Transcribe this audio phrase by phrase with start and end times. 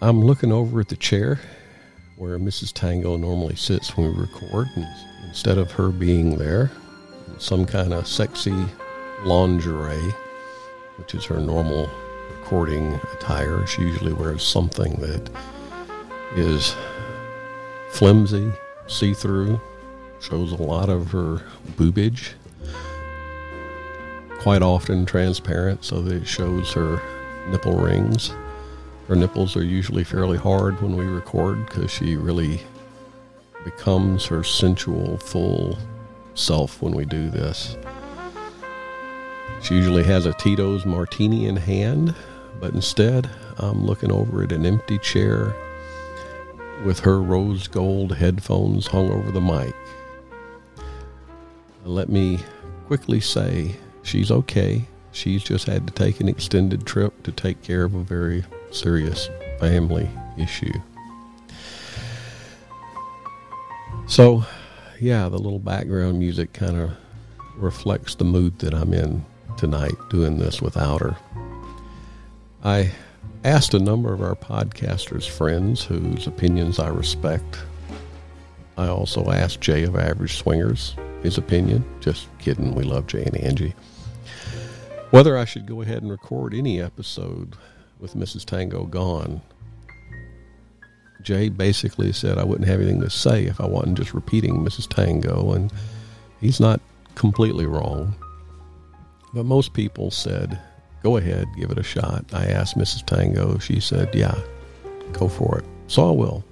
[0.00, 1.40] I'm looking over at the chair
[2.16, 2.72] where Mrs.
[2.72, 4.86] Tango normally sits when we record, and
[5.26, 6.70] instead of her being there,
[7.38, 8.54] some kind of sexy
[9.24, 10.14] lingerie,
[10.98, 11.90] which is her normal
[12.30, 15.28] recording attire, she usually wears something that
[16.36, 16.76] is
[17.90, 18.52] flimsy,
[18.86, 19.60] see through,
[20.20, 21.42] shows a lot of her
[21.76, 22.34] boobage,
[24.38, 27.02] quite often transparent so that it shows her
[27.50, 28.32] nipple rings.
[29.08, 32.60] Her nipples are usually fairly hard when we record because she really
[33.64, 35.78] becomes her sensual, full
[36.34, 37.78] self when we do this.
[39.62, 42.14] She usually has a Tito's martini in hand,
[42.60, 45.56] but instead I'm looking over at an empty chair
[46.84, 49.74] with her rose gold headphones hung over the mic.
[51.86, 52.40] Let me
[52.86, 54.84] quickly say she's okay.
[55.12, 59.28] She's just had to take an extended trip to take care of a very serious
[59.58, 60.72] family issue.
[64.06, 64.44] So,
[65.00, 66.90] yeah, the little background music kind of
[67.56, 69.24] reflects the mood that I'm in
[69.56, 71.16] tonight doing this without her.
[72.64, 72.92] I
[73.44, 77.58] asked a number of our podcasters' friends whose opinions I respect.
[78.76, 81.84] I also asked Jay of Average Swingers his opinion.
[82.00, 83.74] Just kidding, we love Jay and Angie.
[85.10, 87.56] Whether I should go ahead and record any episode
[87.98, 88.44] with Mrs.
[88.44, 89.40] Tango gone,
[91.22, 94.88] Jay basically said I wouldn't have anything to say if I wasn't just repeating Mrs.
[94.88, 95.72] Tango, and
[96.40, 96.80] he's not
[97.14, 98.14] completely wrong.
[99.34, 100.58] But most people said,
[101.02, 102.24] go ahead, give it a shot.
[102.32, 103.04] I asked Mrs.
[103.04, 103.58] Tango.
[103.58, 104.38] She said, yeah,
[105.12, 105.64] go for it.
[105.88, 106.44] So I will.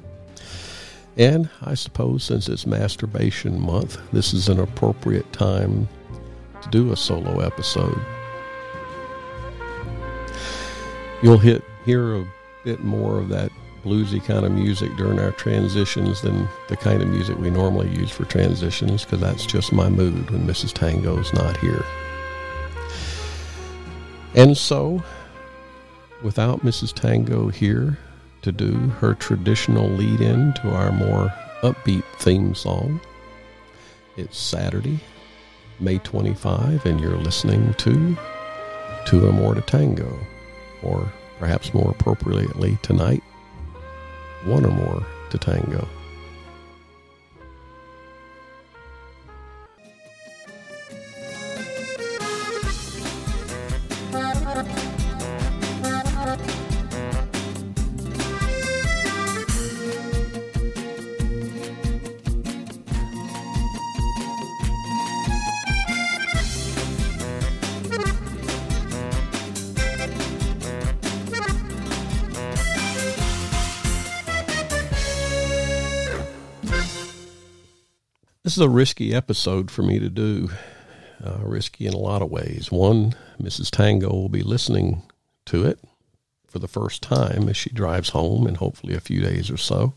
[1.17, 5.89] And I suppose since it's masturbation month, this is an appropriate time
[6.61, 7.99] to do a solo episode.
[11.23, 12.27] You'll hit hear a
[12.65, 13.51] bit more of that
[13.85, 18.11] bluesy kind of music during our transitions than the kind of music we normally use
[18.11, 20.73] for transitions because that's just my mood when Mrs.
[20.73, 21.85] Tango's not here.
[24.35, 25.03] And so,
[26.23, 26.93] without Mrs.
[26.93, 27.97] Tango here
[28.43, 33.01] to do her traditional lead in to our more upbeat theme song,
[34.17, 34.99] it's Saturday,
[35.79, 38.17] May 25, and you're listening to
[39.07, 40.19] Two or More to Tango,
[40.87, 43.23] or perhaps more appropriately tonight,
[44.45, 45.89] One or More to Tango.
[78.57, 80.49] Is a risky episode for me to do.
[81.23, 82.73] Uh, risky in a lot of ways.
[82.73, 83.71] One, Mrs.
[83.71, 85.03] Tango will be listening
[85.45, 85.79] to it
[86.47, 89.93] for the first time as she drives home in hopefully a few days or so.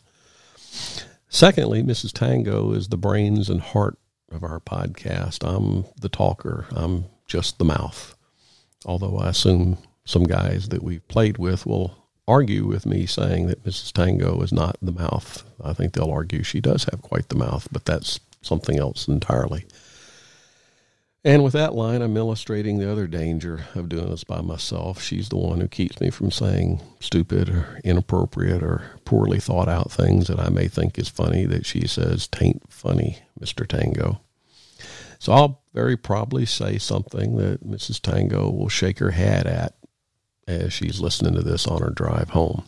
[1.30, 2.12] Secondly, Mrs.
[2.12, 3.98] Tango is the brains and heart
[4.30, 5.48] of our podcast.
[5.48, 8.14] I'm the talker, I'm just the mouth.
[8.86, 11.96] Although I assume some guys that we've played with will
[12.28, 13.94] argue with me saying that Mrs.
[13.94, 15.46] Tango is not the mouth.
[15.64, 19.66] I think they'll argue she does have quite the mouth, but that's something else entirely.
[21.24, 25.02] And with that line, I'm illustrating the other danger of doing this by myself.
[25.02, 29.92] She's the one who keeps me from saying stupid or inappropriate or poorly thought out
[29.92, 33.68] things that I may think is funny that she says, tain't funny, Mr.
[33.68, 34.22] Tango.
[35.20, 38.00] So I'll very probably say something that Mrs.
[38.00, 39.76] Tango will shake her head at
[40.48, 42.64] as she's listening to this on her drive home.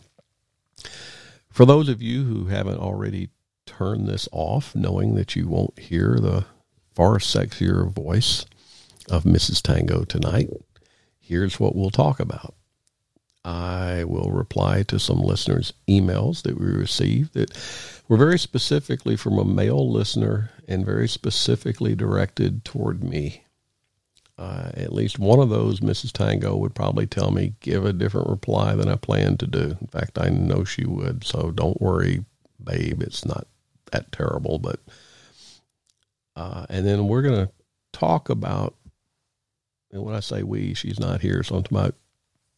[1.48, 3.30] For those of you who haven't already
[3.66, 6.44] turn this off knowing that you won't hear the
[6.94, 8.44] far sexier voice
[9.10, 9.62] of Mrs.
[9.62, 10.48] Tango tonight,
[11.18, 12.54] here's what we'll talk about.
[13.44, 17.50] I will reply to some listeners' emails that we received that
[18.08, 23.44] were very specifically from a male listener and very specifically directed toward me.
[24.38, 26.12] Uh, at least one of those, Mrs.
[26.12, 29.76] Tango would probably tell me, give a different reply than I planned to do.
[29.80, 32.24] In fact, I know she would, so don't worry,
[32.62, 33.02] babe.
[33.02, 33.46] It's not
[33.92, 34.80] that terrible, but
[36.34, 37.52] uh, and then we're going to
[37.92, 38.74] talk about.
[39.92, 41.94] And when I say we, she's not here, so I'm talking about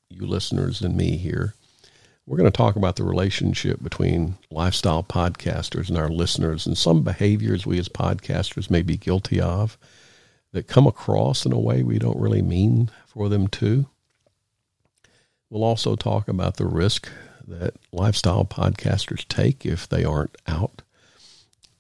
[0.09, 1.55] you listeners and me here.
[2.27, 7.03] We're going to talk about the relationship between lifestyle podcasters and our listeners, and some
[7.03, 9.77] behaviors we as podcasters may be guilty of
[10.53, 13.87] that come across in a way we don't really mean for them to.
[15.51, 17.11] We'll also talk about the risk
[17.47, 20.83] that lifestyle podcasters take if they aren't out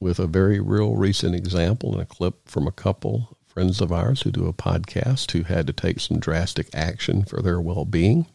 [0.00, 4.22] with a very real recent example and a clip from a couple friends of ours
[4.22, 8.26] who do a podcast who had to take some drastic action for their well-being.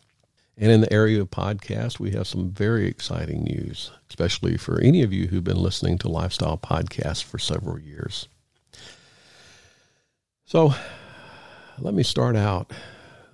[0.57, 5.03] And in the area of podcast, we have some very exciting news, especially for any
[5.03, 8.27] of you who've been listening to lifestyle podcasts for several years.
[10.45, 10.73] So
[11.77, 12.71] let me start out,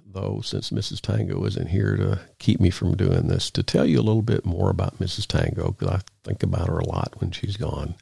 [0.05, 1.01] though, since Mrs.
[1.01, 4.45] Tango isn't here to keep me from doing this, to tell you a little bit
[4.45, 5.25] more about Mrs.
[5.25, 7.95] Tango, because I think about her a lot when she's gone.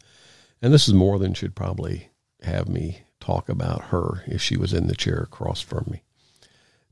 [0.64, 2.10] And this is more than should probably
[2.42, 6.04] have me talk about her if she was in the chair across from me.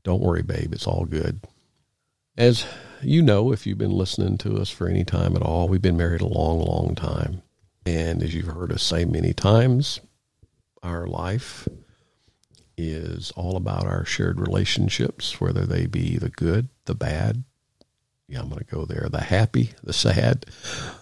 [0.04, 1.40] Don't worry, babe, it's all good.
[2.36, 2.66] As
[3.00, 5.96] you know, if you've been listening to us for any time at all, we've been
[5.96, 7.40] married a long, long time.
[7.86, 10.00] And as you've heard us say many times,
[10.82, 11.66] our life
[12.76, 17.42] is all about our shared relationships, whether they be the good, the bad.
[18.32, 19.08] Yeah, I'm going to go there.
[19.10, 20.46] The happy, the sad.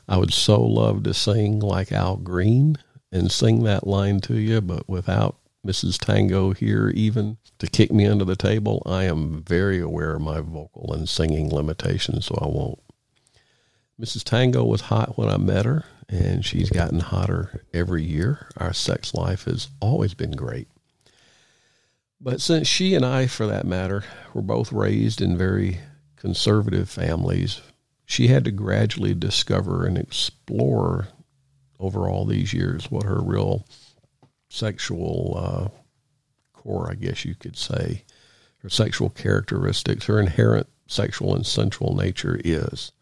[0.09, 2.77] I would so love to sing like Al Green
[3.13, 5.97] and sing that line to you, but without Mrs.
[5.97, 10.41] Tango here even to kick me under the table, I am very aware of my
[10.41, 12.81] vocal and singing limitations, so I won't.
[14.01, 14.25] Mrs.
[14.25, 18.49] Tango was hot when I met her, and she's gotten hotter every year.
[18.57, 20.67] Our sex life has always been great.
[22.21, 24.03] But since she and I, for that matter,
[24.35, 25.79] were both raised in very
[26.21, 27.63] conservative families,
[28.05, 31.09] she had to gradually discover and explore
[31.81, 33.67] over all these years what her real
[34.49, 35.69] sexual uh,
[36.53, 38.05] core, I guess you could say,
[38.59, 42.93] her sexual characteristics, her inherent sexual and sensual nature is.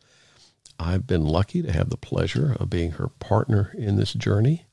[0.79, 4.67] I've been lucky to have the pleasure of being her partner in this journey.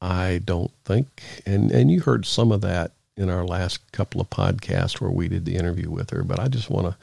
[0.00, 4.30] I don't think, and, and you heard some of that in our last couple of
[4.30, 6.96] podcasts where we did the interview with her, but I just want to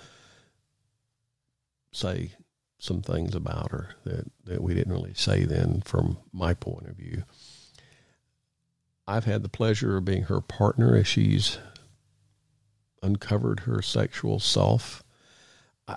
[1.95, 2.31] say
[2.77, 6.95] some things about her that, that we didn't really say then from my point of
[6.95, 7.23] view.
[9.07, 11.57] I've had the pleasure of being her partner as she's
[13.01, 15.03] uncovered her sexual self.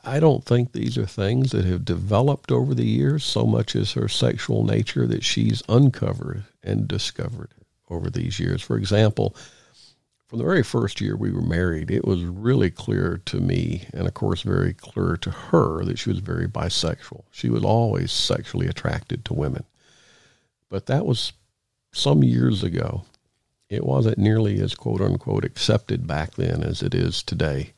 [0.05, 3.93] I don't think these are things that have developed over the years so much as
[3.93, 7.55] her sexual nature that she's uncovered and discovered
[7.89, 8.61] over these years.
[8.61, 9.35] For example,
[10.28, 14.06] from the very first year we were married, it was really clear to me, and
[14.06, 17.25] of course, very clear to her, that she was very bisexual.
[17.30, 19.64] She was always sexually attracted to women.
[20.69, 21.32] But that was
[21.92, 23.04] some years ago.
[23.70, 27.72] It wasn't nearly as quote unquote accepted back then as it is today.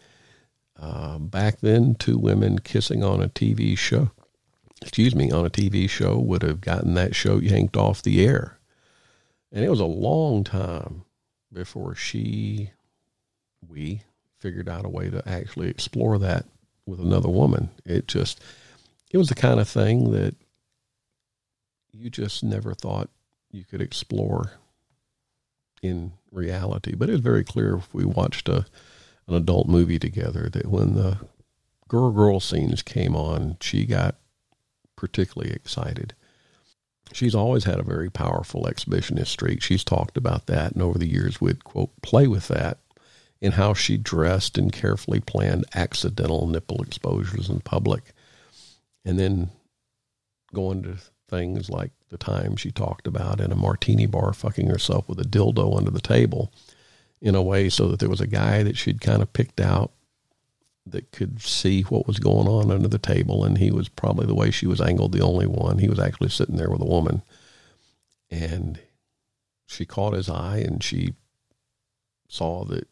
[0.76, 4.10] Uh, back then, two women kissing on a TV show,
[4.82, 8.58] excuse me, on a TV show would have gotten that show yanked off the air.
[9.52, 11.04] And it was a long time
[11.52, 12.70] before she,
[13.66, 14.02] we
[14.38, 16.46] figured out a way to actually explore that
[16.86, 17.70] with another woman.
[17.84, 18.42] It just,
[19.10, 20.34] it was the kind of thing that
[21.92, 23.10] you just never thought
[23.50, 24.52] you could explore
[25.82, 26.94] in reality.
[26.94, 28.66] But it was very clear if we watched a,
[29.26, 31.18] an adult movie together that when the
[31.88, 34.16] girl girl scenes came on, she got
[34.96, 36.14] particularly excited
[37.12, 39.62] she's always had a very powerful exhibitionist streak.
[39.62, 42.78] She's talked about that, and over the years would quote play with that
[43.40, 48.12] in how she dressed and carefully planned accidental nipple exposures in public,
[49.04, 49.50] and then
[50.52, 50.96] going to
[51.28, 55.24] things like the time she talked about in a martini bar fucking herself with a
[55.24, 56.52] dildo under the table
[57.22, 59.92] in a way so that there was a guy that she'd kind of picked out
[60.90, 64.34] that could see what was going on under the table, and he was probably the
[64.34, 65.78] way she was angled the only one.
[65.78, 67.22] He was actually sitting there with a woman,
[68.30, 68.78] and
[69.66, 71.14] she caught his eye, and she
[72.28, 72.86] saw that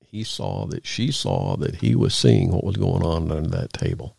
[0.00, 3.72] he saw that she saw that he was seeing what was going on under that
[3.72, 4.16] table,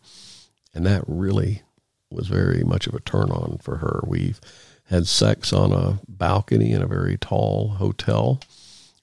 [0.72, 1.62] and that really
[2.10, 4.02] was very much of a turn on for her.
[4.06, 4.40] We've
[4.84, 8.40] had sex on a balcony in a very tall hotel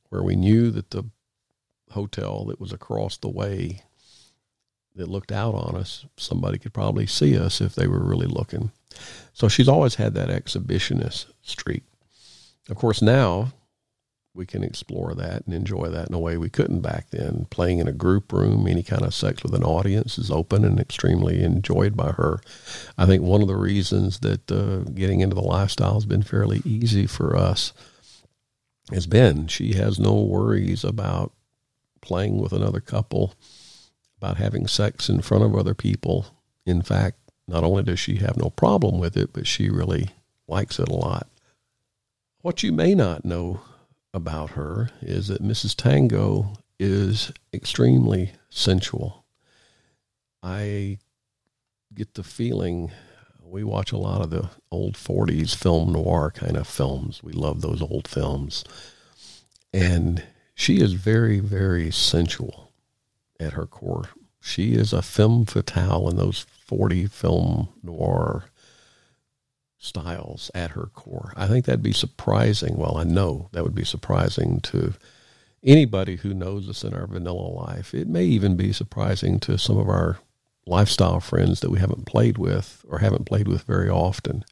[0.09, 1.03] where we knew that the
[1.91, 3.83] hotel that was across the way
[4.97, 8.71] that looked out on us, somebody could probably see us if they were really looking.
[9.33, 11.83] So she's always had that exhibitionist streak.
[12.69, 13.53] Of course, now
[14.37, 17.47] we can explore that and enjoy that in a way we couldn't back then.
[17.49, 20.79] Playing in a group room, any kind of sex with an audience is open and
[20.79, 22.39] extremely enjoyed by her.
[22.97, 26.61] I think one of the reasons that uh, getting into the lifestyle has been fairly
[26.63, 27.73] easy for us
[28.91, 31.33] has been she has no worries about
[32.01, 33.33] playing with another couple,
[34.17, 36.27] about having sex in front of other people.
[36.65, 40.09] In fact, not only does she have no problem with it, but she really
[40.47, 41.27] likes it a lot.
[42.41, 43.61] What you may not know
[44.13, 45.75] about her is that Mrs.
[45.75, 49.25] Tango is extremely sensual.
[50.43, 50.99] I
[51.93, 52.91] get the feeling
[53.43, 57.23] we watch a lot of the old 40s film noir kind of films.
[57.23, 58.63] We love those old films.
[59.73, 62.66] And she is very, very sensual
[63.39, 64.09] at her core.
[64.39, 68.45] She is a femme fatale in those 40 film noir
[69.77, 71.33] styles at her core.
[71.35, 72.77] I think that'd be surprising.
[72.77, 74.93] Well, I know that would be surprising to
[75.63, 77.93] anybody who knows us in our vanilla life.
[77.93, 80.19] It may even be surprising to some of our
[80.65, 84.43] lifestyle friends that we haven't played with or haven't played with very often.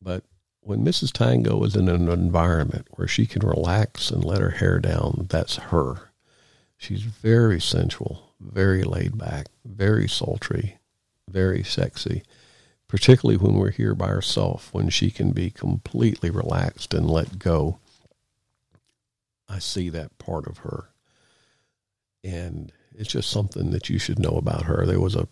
[0.00, 0.24] But
[0.60, 1.12] when Mrs.
[1.12, 5.56] Tango is in an environment where she can relax and let her hair down, that's
[5.56, 6.11] her.
[6.82, 10.80] She's very sensual, very laid back, very sultry,
[11.28, 12.24] very sexy,
[12.88, 17.78] particularly when we're here by herself, when she can be completely relaxed and let go.
[19.48, 20.88] I see that part of her.
[22.24, 24.84] And it's just something that you should know about her.
[24.84, 25.28] There was a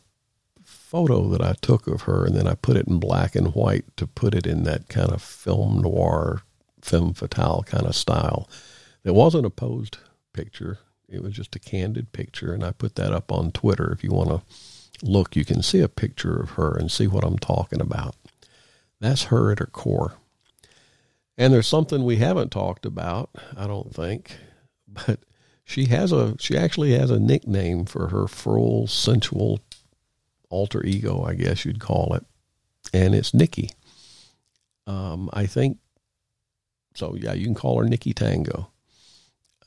[0.62, 3.86] photo that I took of her and then I put it in black and white
[3.96, 6.42] to put it in that kind of film noir,
[6.80, 8.48] femme fatale kind of style.
[9.02, 9.98] It wasn't a posed
[10.32, 10.78] picture.
[11.10, 12.52] It was just a candid picture.
[12.52, 13.92] And I put that up on Twitter.
[13.92, 14.42] If you want to
[15.02, 18.14] look, you can see a picture of her and see what I'm talking about.
[19.00, 20.14] That's her at her core.
[21.36, 24.36] And there's something we haven't talked about, I don't think,
[24.88, 25.20] but
[25.64, 29.60] she has a she actually has a nickname for her full sensual
[30.50, 32.26] alter ego, I guess you'd call it,
[32.92, 33.70] and it's Nikki.
[34.86, 35.78] Um, I think
[36.94, 37.14] so.
[37.14, 38.69] Yeah, you can call her Nikki Tango.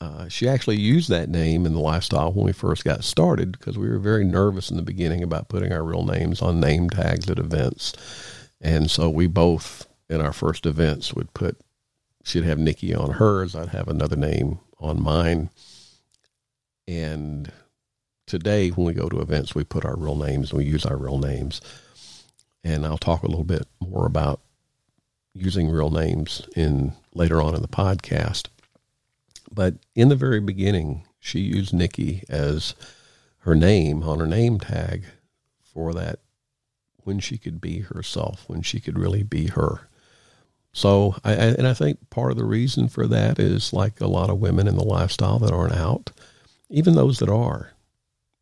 [0.03, 3.77] Uh, she actually used that name in the lifestyle when we first got started because
[3.77, 7.29] we were very nervous in the beginning about putting our real names on name tags
[7.29, 7.93] at events,
[8.60, 11.57] and so we both in our first events would put
[12.24, 15.50] she'd have Nikki on hers, I'd have another name on mine
[16.88, 17.51] and
[18.25, 20.98] today, when we go to events, we put our real names, and we use our
[20.98, 21.62] real names.
[22.63, 24.41] And I'll talk a little bit more about
[25.33, 28.48] using real names in later on in the podcast.
[29.53, 32.75] But in the very beginning, she used Nikki as
[33.39, 35.05] her name on her name tag
[35.62, 36.19] for that
[36.98, 39.89] when she could be herself, when she could really be her.
[40.72, 44.31] So, I, and I think part of the reason for that is like a lot
[44.31, 46.12] of women in the lifestyle that aren't out
[46.74, 47.72] even those that are.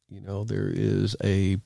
[0.09, 1.57] You know, there is a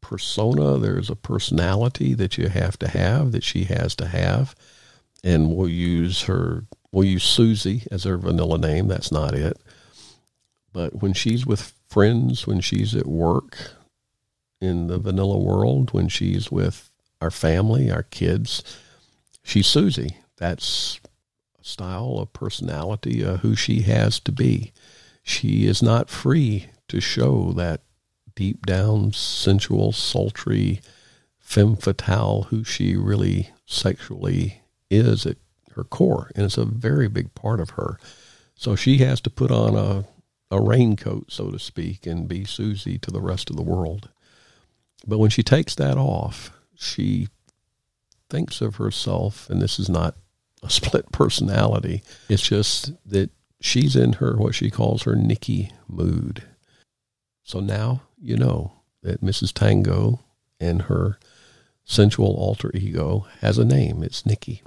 [0.00, 4.54] persona, there's a personality that you have to have, that she has to have.
[5.22, 8.88] And we'll use her, we'll use Susie as her vanilla name.
[8.88, 9.58] That's not it.
[10.72, 13.72] But when she's with friends, when she's at work
[14.60, 18.62] in the vanilla world, when she's with our family, our kids,
[19.42, 20.16] she's Susie.
[20.36, 21.00] That's
[21.60, 24.72] a style, a personality, uh, who she has to be
[25.22, 27.82] she is not free to show that
[28.34, 30.80] deep down sensual, sultry
[31.38, 35.36] femme fatale who she really sexually is at
[35.74, 36.30] her core.
[36.34, 37.98] And it's a very big part of her.
[38.54, 40.04] So she has to put on a,
[40.50, 44.10] a raincoat, so to speak, and be Susie to the rest of the world.
[45.06, 47.28] But when she takes that off, she
[48.30, 50.16] thinks of herself, and this is not
[50.62, 52.02] a split personality.
[52.28, 56.44] It's just that she's in her what she calls her Nikki mood.
[57.42, 59.52] So now you know that Mrs.
[59.52, 60.20] Tango
[60.60, 61.18] and her
[61.84, 64.02] sensual alter ego has a name.
[64.02, 64.62] It's Nikki.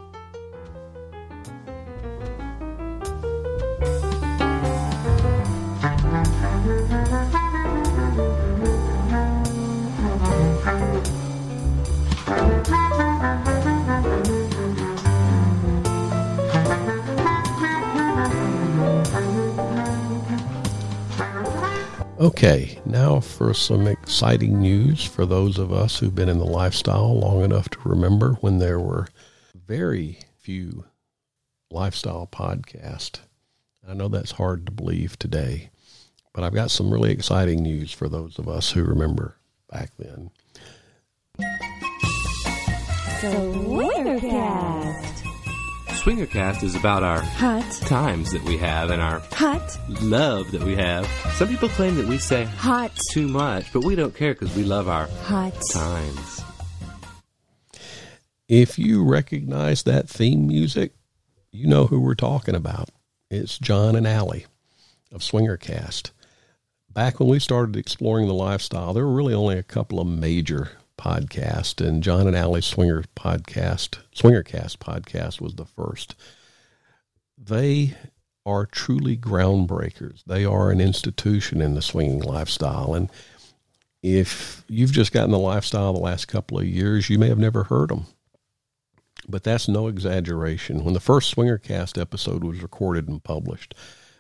[23.16, 27.44] Now for some exciting news for those of us who've been in the lifestyle long
[27.44, 29.08] enough to remember when there were
[29.54, 30.84] very few
[31.72, 33.20] lifestyle podcasts.
[33.88, 35.70] I know that's hard to believe today,
[36.34, 39.38] but I've got some really exciting news for those of us who remember
[39.72, 40.32] back then.
[43.22, 45.15] Swingercast.
[46.06, 47.68] Swingercast is about our Hot.
[47.82, 49.76] times that we have and our Hot.
[50.04, 51.08] love that we have.
[51.34, 52.92] Some people claim that we say Hot.
[53.12, 55.56] too much, but we don't care because we love our Hot.
[55.72, 56.44] times.
[58.48, 60.94] If you recognize that theme music,
[61.52, 62.90] you know who we're talking about.
[63.32, 64.46] It's John and Allie
[65.12, 66.12] of Swingercast.
[66.88, 70.70] Back when we started exploring the lifestyle, there were really only a couple of major
[71.06, 76.16] podcasts, and John and Allie Swinger podcast, Swingercast podcast was the first.
[77.38, 77.96] They
[78.46, 80.24] are truly groundbreakers.
[80.26, 82.96] They are an institution in the swinging lifestyle.
[82.96, 83.10] And
[84.02, 87.64] if you've just gotten the lifestyle the last couple of years, you may have never
[87.64, 88.06] heard them.
[89.28, 90.84] But that's no exaggeration.
[90.84, 93.74] When the first Swingercast episode was recorded and published,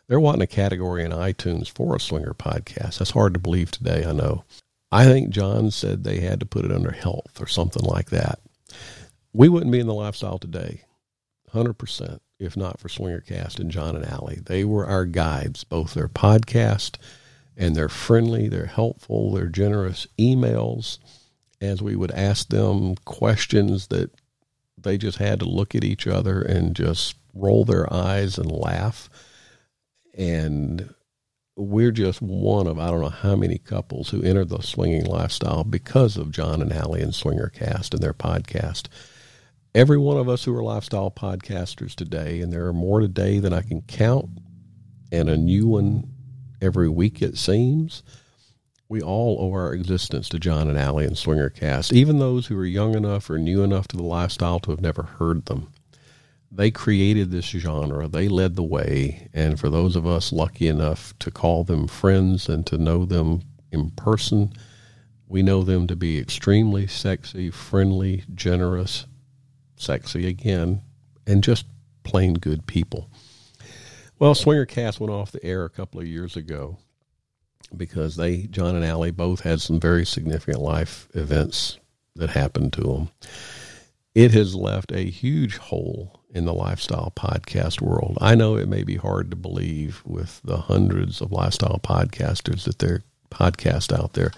[0.07, 2.99] there wasn't a category in iTunes for a swinger podcast.
[2.99, 4.43] That's hard to believe today, I know.
[4.95, 8.39] I think John said they had to put it under health or something like that.
[9.33, 10.83] We wouldn't be in the lifestyle today,
[11.53, 14.39] 100%, if not for Swingercast and John and Allie.
[14.45, 16.95] They were our guides, both their podcast
[17.57, 20.99] and they're friendly, they're helpful, they're generous emails
[21.59, 24.11] as we would ask them questions that
[24.77, 29.09] they just had to look at each other and just roll their eyes and laugh.
[30.17, 30.95] And
[31.55, 35.63] we're just one of I don't know how many couples who entered the swinging lifestyle
[35.63, 38.87] because of John and Allie and Swingercast and their podcast.
[39.73, 43.53] Every one of us who are lifestyle podcasters today, and there are more today than
[43.53, 44.29] I can count,
[45.11, 46.09] and a new one
[46.61, 48.03] every week, it seems.
[48.87, 52.65] We all owe our existence to John and Allie and Swingercast, even those who are
[52.65, 55.69] young enough or new enough to the lifestyle to have never heard them.
[56.55, 61.13] They created this genre, they led the way, and for those of us lucky enough
[61.19, 63.41] to call them friends and to know them
[63.73, 64.53] in person,
[65.27, 69.05] we know them to be extremely sexy, friendly, generous,
[69.75, 70.81] sexy again,
[71.27, 71.65] and just
[72.03, 73.09] plain good people.
[74.17, 76.77] Well, Swingercast went off the air a couple of years ago
[77.75, 81.79] because they, John and Allie, both had some very significant life events
[82.15, 83.09] that happened to them.
[84.13, 88.17] It has left a huge hole in the lifestyle podcast world.
[88.21, 92.79] I know it may be hard to believe with the hundreds of lifestyle podcasters that
[92.79, 94.31] there podcast out there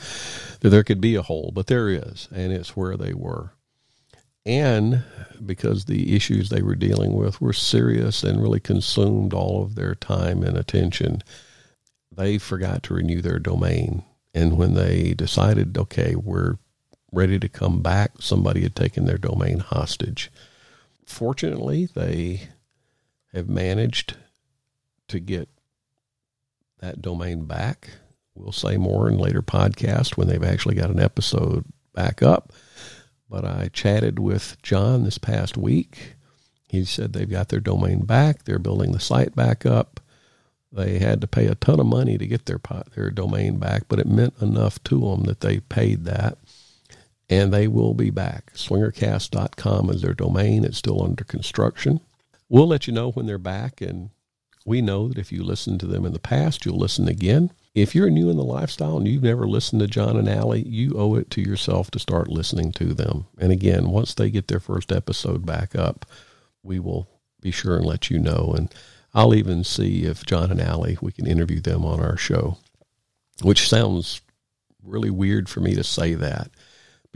[0.62, 3.52] that there could be a hole, but there is, and it's where they were
[4.48, 5.04] and
[5.46, 9.94] because the issues they were dealing with were serious and really consumed all of their
[9.94, 11.22] time and attention,
[12.16, 14.04] they forgot to renew their domain.
[14.34, 16.60] And when they decided, okay, we're
[17.12, 20.32] ready to come back, somebody had taken their domain hostage.
[21.08, 22.42] Fortunately, they
[23.34, 24.18] have managed
[25.08, 25.50] to get
[26.80, 27.90] that domain back.
[28.36, 32.54] We'll say more in later podcast when they've actually got an episode back up.
[33.30, 36.16] But I chatted with John this past week.
[36.70, 38.44] He said they've got their domain back.
[38.44, 40.00] They're building the site back up.
[40.72, 42.60] They had to pay a ton of money to get their
[42.96, 46.38] their domain back, but it meant enough to them that they paid that.
[47.30, 48.54] And they will be back.
[48.54, 50.64] Swingercast.com is their domain.
[50.64, 52.00] It's still under construction.
[52.50, 53.82] We'll let you know when they're back.
[53.82, 54.12] And
[54.66, 57.52] we know that if you listened to them in the past, you'll listen again.
[57.76, 60.94] If you're new in the lifestyle and you've never listened to John and Allie, you
[60.98, 63.26] owe it to yourself to start listening to them.
[63.38, 66.06] And again, once they get their first episode back up,
[66.64, 67.08] we will
[67.40, 68.54] be sure and let you know.
[68.58, 68.74] And
[69.14, 72.58] I'll even see if John and Allie, we can interview them on our show,
[73.42, 74.22] which sounds
[74.84, 76.50] really weird for me to say that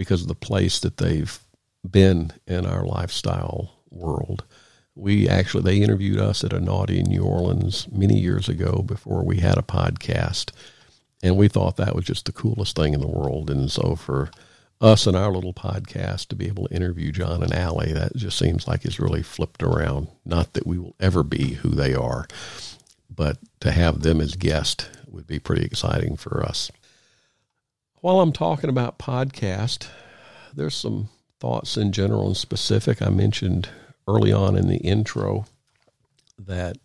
[0.02, 1.40] because of the place that they've
[1.88, 4.46] been in our lifestyle world
[4.96, 9.38] we actually they interviewed us at a naughty New Orleans many years ago before we
[9.38, 10.52] had a podcast,
[11.24, 13.50] and we thought that was just the coolest thing in the world.
[13.50, 14.32] And so for
[14.82, 18.38] us and our little podcast to be able to interview John and Allie, that just
[18.38, 20.08] seems like it's really flipped around.
[20.26, 22.26] Not that we will ever be who they are,
[23.10, 26.72] but to have them as guests would be pretty exciting for us.
[28.02, 29.88] While I'm talking about podcast,
[30.56, 31.10] there's some
[31.40, 33.00] thoughts in general and specific.
[33.00, 33.70] I mentioned
[34.08, 35.46] early on in the intro
[36.40, 36.78] that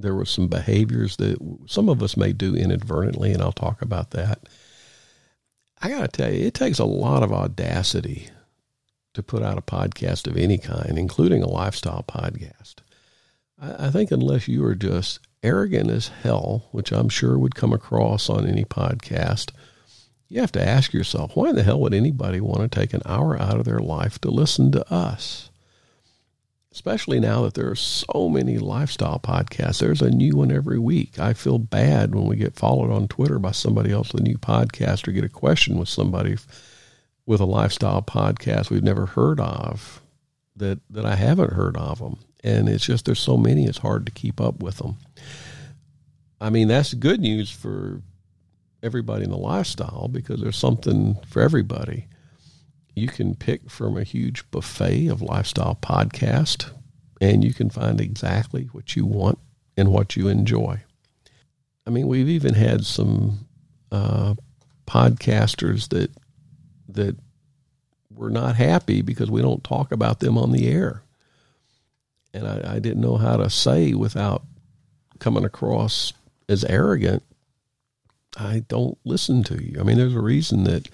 [0.00, 4.10] there were some behaviors that some of us may do inadvertently, and I'll talk about
[4.10, 4.40] that.
[5.80, 8.28] I got to tell you, it takes a lot of audacity
[9.14, 12.78] to put out a podcast of any kind, including a lifestyle podcast.
[13.60, 17.72] I, I think unless you are just arrogant as hell, which I'm sure would come
[17.72, 19.52] across on any podcast,
[20.28, 23.02] you have to ask yourself, why in the hell would anybody want to take an
[23.06, 25.50] hour out of their life to listen to us?
[26.76, 29.80] especially now that there are so many lifestyle podcasts.
[29.80, 31.18] There's a new one every week.
[31.18, 34.36] I feel bad when we get followed on Twitter by somebody else with a new
[34.36, 36.36] podcast or get a question with somebody
[37.24, 40.02] with a lifestyle podcast we've never heard of
[40.56, 42.18] that, that I haven't heard of them.
[42.44, 44.98] And it's just there's so many, it's hard to keep up with them.
[46.42, 48.02] I mean, that's good news for
[48.86, 52.06] everybody in the lifestyle because there's something for everybody
[52.96, 56.70] you can pick from a huge buffet of lifestyle podcast
[57.20, 59.38] and you can find exactly what you want
[59.76, 60.80] and what you enjoy.
[61.86, 63.46] I mean, we've even had some
[63.92, 64.34] uh,
[64.86, 66.10] podcasters that
[66.88, 67.16] that
[68.10, 71.02] were not happy because we don't talk about them on the air,
[72.32, 74.42] and I, I didn't know how to say without
[75.18, 76.12] coming across
[76.48, 77.22] as arrogant.
[78.36, 79.80] I don't listen to you.
[79.80, 80.88] I mean, there's a reason that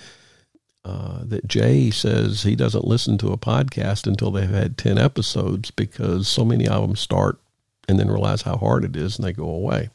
[0.85, 5.71] uh, that Jay says he doesn't listen to a podcast until they've had 10 episodes
[5.71, 7.39] because so many of them start
[7.87, 9.91] and then realize how hard it is and they go away.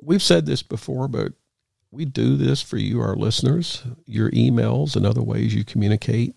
[0.00, 1.32] We've said this before, but
[1.90, 3.82] we do this for you, our listeners.
[4.06, 6.36] Your emails and other ways you communicate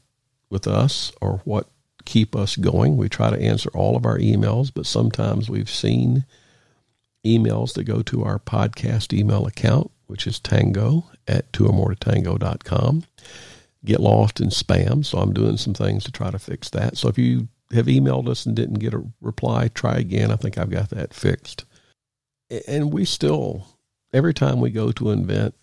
[0.49, 1.67] with us are what
[2.05, 2.97] keep us going.
[2.97, 6.25] We try to answer all of our emails, but sometimes we've seen
[7.25, 11.89] emails that go to our podcast email account, which is tango at two or more
[11.89, 13.03] to tango.com
[13.83, 15.03] get lost in spam.
[15.03, 16.97] So I'm doing some things to try to fix that.
[16.97, 20.29] So if you have emailed us and didn't get a reply, try again.
[20.29, 21.65] I think I've got that fixed.
[22.67, 23.65] And we still,
[24.13, 25.55] every time we go to an event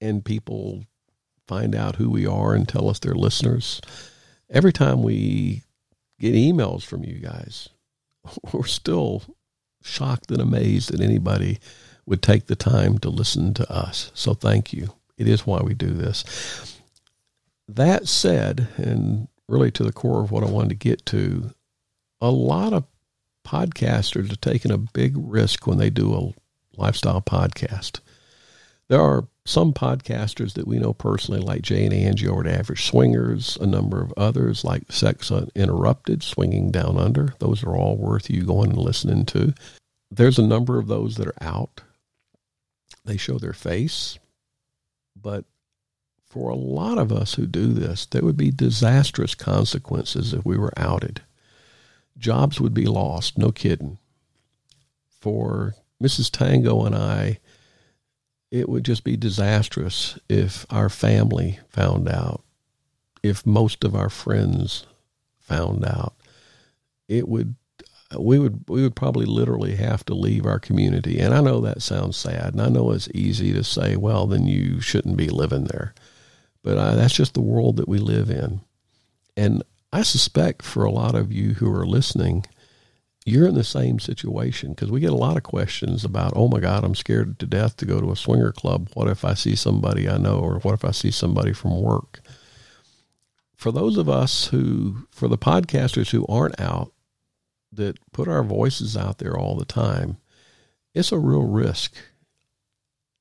[0.00, 0.84] and people
[1.46, 3.80] find out who we are and tell us they're listeners,
[4.50, 5.62] every time we
[6.18, 7.68] get emails from you guys,
[8.52, 9.22] we're still
[9.84, 11.60] shocked and amazed that anybody
[12.08, 14.10] would take the time to listen to us.
[14.14, 14.94] So thank you.
[15.18, 16.24] It is why we do this.
[17.68, 21.50] That said, and really to the core of what I wanted to get to,
[22.20, 22.84] a lot of
[23.46, 28.00] podcasters are taking a big risk when they do a lifestyle podcast.
[28.88, 32.86] There are some podcasters that we know personally, like Jay and Angie over at Average
[32.86, 37.34] Swingers, a number of others like Sex Uninterrupted, Swinging Down Under.
[37.38, 39.52] Those are all worth you going and listening to.
[40.10, 41.82] There's a number of those that are out.
[43.08, 44.18] They show their face.
[45.16, 45.46] But
[46.26, 50.58] for a lot of us who do this, there would be disastrous consequences if we
[50.58, 51.22] were outed.
[52.18, 53.96] Jobs would be lost, no kidding.
[55.08, 56.30] For Mrs.
[56.30, 57.38] Tango and I,
[58.50, 62.44] it would just be disastrous if our family found out,
[63.22, 64.86] if most of our friends
[65.38, 66.14] found out.
[67.08, 67.54] It would
[68.16, 71.18] we would we would probably literally have to leave our community.
[71.18, 74.46] And I know that sounds sad, and I know it's easy to say, well, then
[74.46, 75.94] you shouldn't be living there.
[76.62, 78.60] But I, that's just the world that we live in.
[79.36, 82.44] And I suspect for a lot of you who are listening,
[83.24, 86.60] you're in the same situation because we get a lot of questions about, oh my
[86.60, 88.90] God, I'm scared to death to go to a swinger club.
[88.94, 92.20] What if I see somebody I know, or what if I see somebody from work?
[93.54, 96.92] For those of us who, for the podcasters who aren't out,
[97.72, 100.16] that put our voices out there all the time,
[100.94, 101.94] it's a real risk.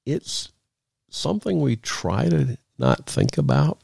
[0.06, 0.50] It's
[1.10, 3.80] something we try to not think about,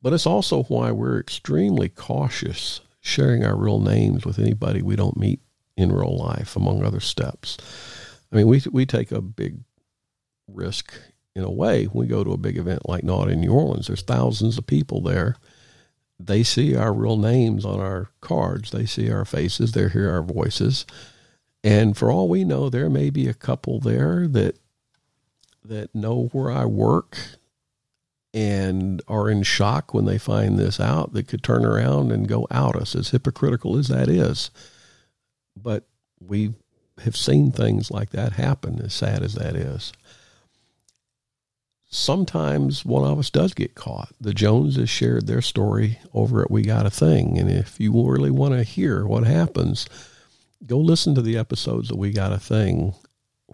[0.00, 5.16] but it's also why we're extremely cautious sharing our real names with anybody we don't
[5.16, 5.40] meet
[5.76, 7.58] in real life, among other steps.
[8.32, 9.58] I mean, we we take a big
[10.48, 10.92] risk
[11.34, 13.86] in a way when we go to a big event like Naughty in New Orleans.
[13.86, 15.36] There's thousands of people there
[16.18, 18.70] they see our real names on our cards.
[18.70, 19.72] They see our faces.
[19.72, 20.86] They hear our voices.
[21.62, 24.58] And for all we know, there may be a couple there that
[25.64, 27.16] that know where I work
[28.34, 32.46] and are in shock when they find this out that could turn around and go
[32.50, 34.50] out us as hypocritical as that is.
[35.56, 35.86] But
[36.20, 36.52] we
[37.02, 39.92] have seen things like that happen, as sad as that is
[41.94, 44.12] sometimes one of us does get caught.
[44.20, 47.38] The Joneses shared their story over at We Got a Thing.
[47.38, 49.86] And if you really want to hear what happens,
[50.66, 52.94] go listen to the episodes of We Got a Thing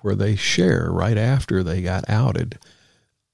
[0.00, 2.58] where they share right after they got outed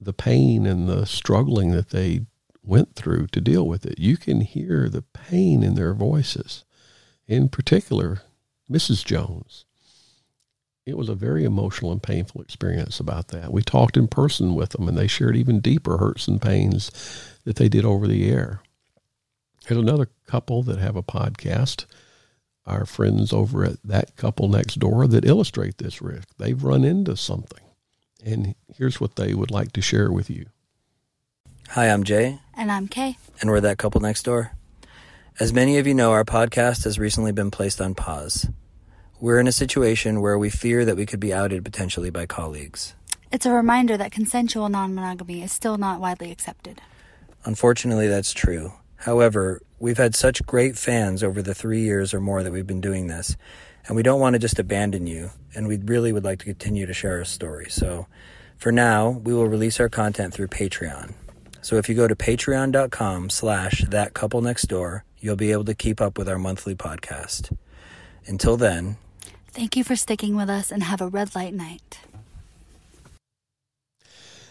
[0.00, 2.26] the pain and the struggling that they
[2.64, 4.00] went through to deal with it.
[4.00, 6.64] You can hear the pain in their voices.
[7.28, 8.22] In particular,
[8.68, 9.04] Mrs.
[9.04, 9.65] Jones
[10.86, 13.52] it was a very emotional and painful experience about that.
[13.52, 16.92] We talked in person with them, and they shared even deeper hurts and pains
[17.44, 18.60] that they did over the air.
[19.66, 21.86] There's another couple that have a podcast,
[22.66, 26.28] our friends over at that couple next door, that illustrate this risk.
[26.38, 27.64] They've run into something,
[28.24, 30.46] and here's what they would like to share with you.
[31.70, 32.38] Hi, I'm Jay.
[32.54, 33.18] And I'm Kay.
[33.40, 34.52] And we're that couple next door.
[35.40, 38.48] As many of you know, our podcast has recently been placed on pause.
[39.18, 42.94] We're in a situation where we fear that we could be outed potentially by colleagues.
[43.32, 46.82] It's a reminder that consensual non monogamy is still not widely accepted.
[47.44, 48.74] Unfortunately, that's true.
[48.96, 52.80] However, we've had such great fans over the three years or more that we've been
[52.80, 53.36] doing this,
[53.86, 56.84] and we don't want to just abandon you, and we really would like to continue
[56.84, 57.70] to share our story.
[57.70, 58.06] So,
[58.58, 61.14] for now, we will release our content through Patreon.
[61.62, 65.74] So if you go to patreon.com slash that couple next door, you'll be able to
[65.74, 67.56] keep up with our monthly podcast.
[68.26, 68.98] Until then,
[69.56, 72.00] Thank you for sticking with us and have a red light night.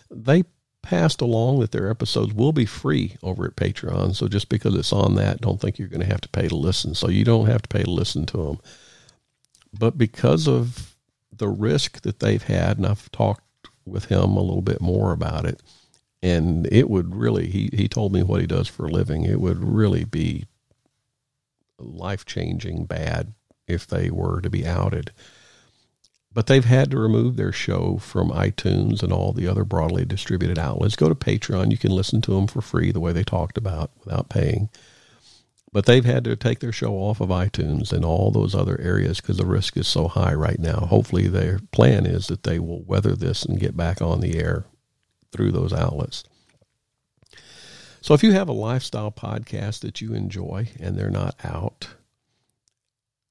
[0.10, 0.46] They
[0.82, 4.16] passed along that their episodes will be free over at Patreon.
[4.16, 6.56] So just because it's on that, don't think you're going to have to pay to
[6.56, 6.96] listen.
[6.96, 8.60] So you don't have to pay to listen to them.
[9.72, 10.96] But because of
[11.32, 13.44] the risk that they've had, and I've talked
[13.86, 15.62] with him a little bit more about it,
[16.24, 19.24] and it would really he he told me what he does for a living.
[19.24, 20.46] It would really be
[21.78, 23.36] life changing bad
[23.68, 25.12] if they were to be outed.
[26.34, 30.60] But they've had to remove their show from iTunes and all the other broadly distributed
[30.60, 30.98] outlets.
[30.98, 31.72] Go to Patreon.
[31.72, 34.70] You can listen to them for free the way they talked about without paying.
[35.72, 39.22] But they've had to take their show off of iTunes and all those other areas
[39.22, 40.80] because the risk is so high right now.
[40.80, 44.66] Hopefully, their plan is that they will weather this and get back on the air
[45.32, 46.24] through those outlets.
[48.02, 51.95] So if you have a lifestyle podcast that you enjoy and they're not out,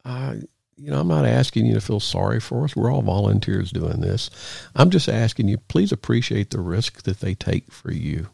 [0.05, 2.75] you know, I'm not asking you to feel sorry for us.
[2.75, 4.31] We're all volunteers doing this.
[4.75, 8.29] I'm just asking you, please appreciate the risk that they take for you.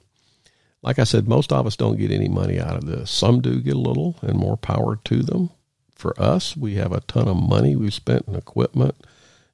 [0.83, 3.11] Like I said, most of us don't get any money out of this.
[3.11, 5.51] Some do get a little, and more power to them.
[5.95, 8.95] For us, we have a ton of money we've spent in equipment,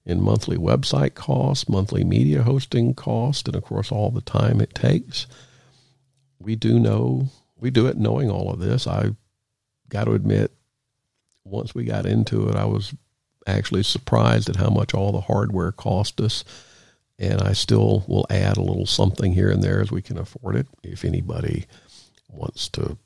[0.05, 4.73] in monthly website costs, monthly media hosting cost, and of course, all the time it
[4.73, 5.27] takes.
[6.39, 8.87] We do know, we do it knowing all of this.
[8.87, 9.17] I
[9.89, 10.53] got to admit,
[11.47, 12.95] once we got into it, I was
[13.47, 16.45] actually surprised at how much all the hardware cost us.
[17.19, 20.57] And I still will add a little something here and there as we can afford
[20.57, 20.67] it.
[20.83, 21.67] If anybody
[22.29, 22.99] wants to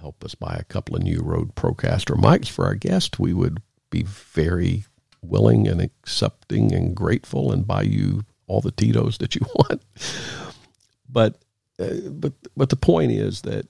[0.00, 3.60] help us buy a couple of new Rode Procaster mics for our guest, we would
[3.90, 4.84] be very
[5.20, 9.82] willing and accepting and grateful and buy you all the Tito's that you want.
[11.08, 11.36] But
[11.78, 13.66] uh, but but the point is that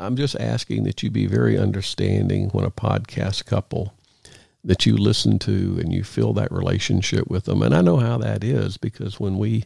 [0.00, 3.94] I'm just asking that you be very understanding when a podcast couple
[4.62, 7.62] that you listen to and you feel that relationship with them.
[7.62, 9.64] And I know how that is because when we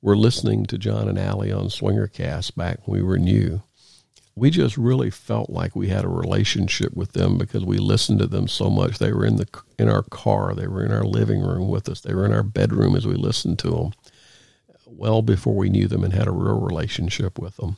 [0.00, 3.62] were listening to John and Allie on Swingercast back when we were new,
[4.34, 8.26] we just really felt like we had a relationship with them because we listened to
[8.26, 8.98] them so much.
[8.98, 12.00] They were in the in our car, they were in our living room with us,
[12.00, 13.92] they were in our bedroom as we listened to them.
[14.86, 17.76] Well before we knew them and had a real relationship with them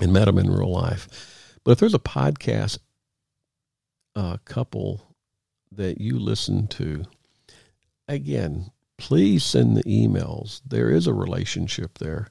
[0.00, 1.58] and met them in real life.
[1.64, 2.78] But if there's a podcast
[4.16, 5.14] uh, couple
[5.70, 7.04] that you listen to,
[8.08, 10.60] again, please send the emails.
[10.66, 12.28] There is a relationship there.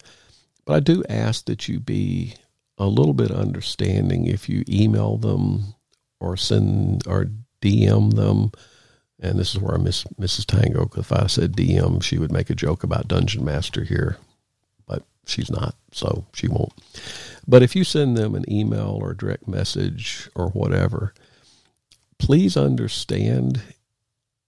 [0.66, 2.36] But I do ask that you be
[2.78, 5.76] a little bit understanding if you email them
[6.20, 7.28] or send or
[7.62, 8.52] DM them.
[9.20, 10.46] And this is where I miss Mrs.
[10.46, 10.90] Tango.
[10.98, 14.18] If I said DM, she would make a joke about Dungeon Master here,
[14.92, 16.74] but she's not, so she won't.
[17.48, 21.14] But if you send them an email or a direct message or whatever,
[22.20, 23.62] please understand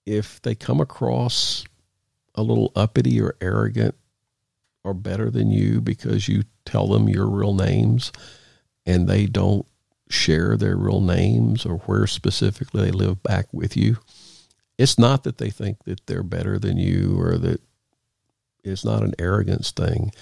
[0.04, 1.64] if they come across
[2.34, 3.94] a little uppity or arrogant
[4.82, 8.12] or better than you because you tell them your real names
[8.84, 9.64] and they don't
[10.10, 13.96] share their real names or where specifically they live back with you.
[14.76, 17.62] It's not that they think that they're better than you or that
[18.64, 20.12] it's not an arrogance thing.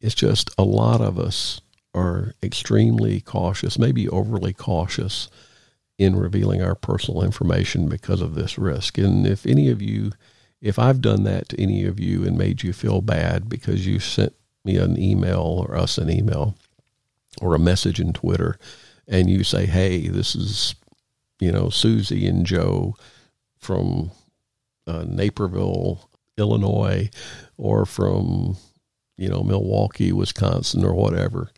[0.00, 1.60] It's just a lot of us
[1.94, 5.28] are extremely cautious, maybe overly cautious
[5.98, 8.98] in revealing our personal information because of this risk.
[8.98, 10.12] And if any of you,
[10.60, 13.98] if I've done that to any of you and made you feel bad because you
[13.98, 16.54] sent me an email or us an email
[17.40, 18.58] or a message in Twitter
[19.08, 20.74] and you say, hey, this is,
[21.40, 22.94] you know, Susie and Joe
[23.58, 24.10] from
[24.86, 27.08] uh, Naperville, Illinois,
[27.56, 28.56] or from,
[29.16, 31.50] you know, Milwaukee, Wisconsin, or whatever.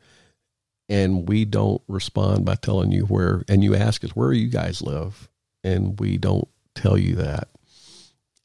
[0.88, 4.80] And we don't respond by telling you where and you ask us where you guys
[4.80, 5.28] live?
[5.62, 7.48] And we don't tell you that.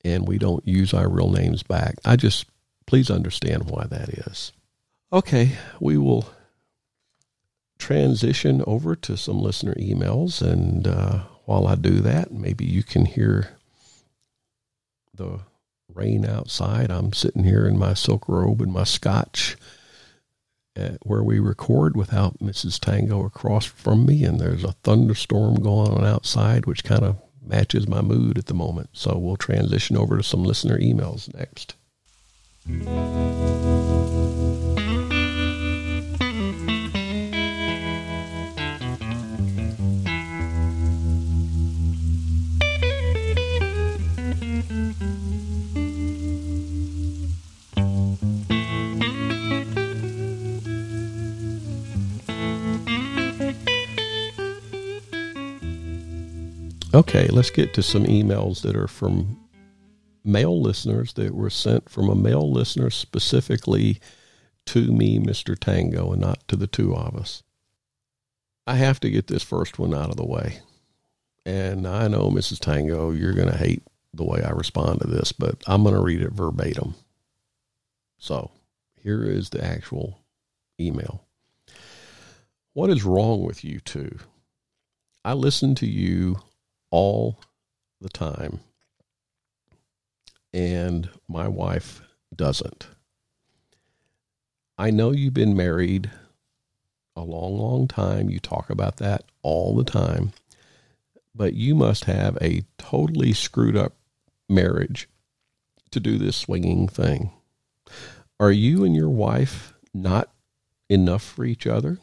[0.04, 1.96] And we don't use our real names back.
[2.04, 2.46] I just
[2.86, 4.52] please understand why that is.
[5.12, 6.28] Okay we will
[7.78, 10.42] transition over to some listener emails.
[10.42, 13.58] And uh, while i do that maybe you can hear
[15.14, 15.40] the
[15.94, 19.56] rain outside i'm sitting here in my silk robe and my scotch
[21.04, 22.80] where we record without Mrs.
[22.80, 27.88] Tango across from me, and there's a thunderstorm going on outside, which kind of matches
[27.88, 28.90] my mood at the moment.
[28.94, 31.76] So we'll transition over to some listener emails next.
[56.96, 59.40] Okay, let's get to some emails that are from
[60.24, 64.00] male listeners that were sent from a male listener specifically
[64.68, 65.58] to me, Mr.
[65.58, 67.42] Tango, and not to the two of us.
[68.68, 70.60] I have to get this first one out of the way.
[71.48, 72.60] And I know, Mrs.
[72.60, 73.82] Tango, you're going to hate
[74.14, 76.94] the way I respond to this, but I'm going to read it verbatim.
[78.20, 78.52] So
[79.02, 80.20] here is the actual
[80.80, 81.26] email.
[82.74, 84.20] What is wrong with you two?
[85.26, 86.38] I listen to you
[86.94, 87.40] all
[88.02, 88.60] the time,
[90.54, 92.04] and my wife
[92.36, 92.86] doesn't.
[94.78, 96.12] I know you've been married
[97.16, 98.30] a long, long time.
[98.30, 100.34] You talk about that all the time.
[101.34, 103.94] But you must have a totally screwed up
[104.48, 105.10] marriage
[105.90, 107.32] to do this swinging thing.
[108.40, 110.30] Are you and your wife not
[110.90, 111.98] enough for each other?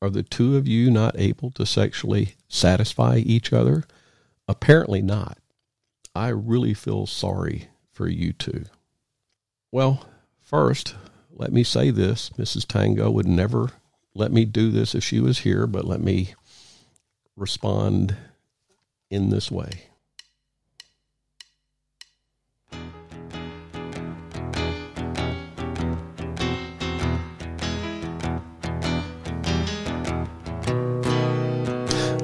[0.00, 3.82] Are the two of you not able to sexually satisfy each other?
[4.50, 5.38] Apparently not.
[6.12, 8.64] I really feel sorry for you two.
[9.70, 10.08] Well,
[10.40, 10.96] first,
[11.32, 12.66] let me say this Mrs.
[12.66, 13.70] Tango would never
[14.12, 16.34] let me do this if she was here, but let me
[17.36, 18.16] respond
[19.08, 19.84] in this way.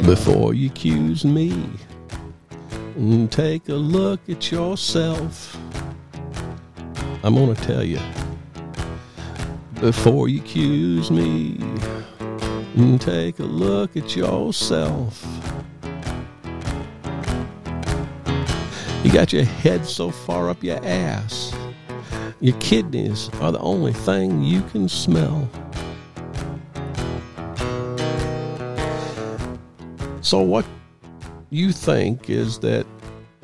[0.04, 1.52] Before you accuse me,
[3.30, 5.56] take a look at yourself.
[7.22, 8.00] I'm going to tell you
[9.74, 11.58] before you accuse me.
[12.98, 15.24] Take a look at yourself.
[19.04, 21.54] You got your head so far up your ass.
[22.40, 25.48] Your kidneys are the only thing you can smell.
[30.22, 30.64] So, what
[31.56, 32.84] you think is that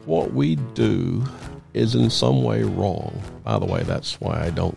[0.05, 1.25] what we do
[1.72, 3.18] is in some way wrong.
[3.42, 4.77] By the way, that's why I don't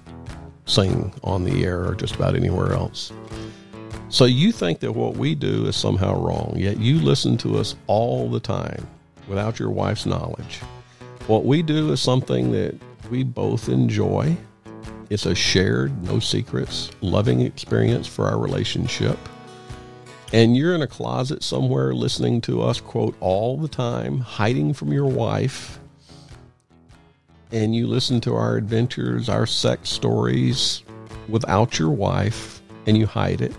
[0.66, 3.12] sing on the air or just about anywhere else.
[4.08, 7.76] So you think that what we do is somehow wrong, yet you listen to us
[7.88, 8.88] all the time
[9.28, 10.60] without your wife's knowledge.
[11.28, 12.80] What we do is something that
[13.12, 14.38] we both enjoy.
[15.10, 19.20] It's a shared, no secrets, loving experience for our relationship.
[20.36, 24.92] And you're in a closet somewhere listening to us, quote, all the time, hiding from
[24.92, 25.80] your wife
[27.56, 30.84] and you listen to our adventures, our sex stories
[31.30, 33.56] without your wife, and you hide it.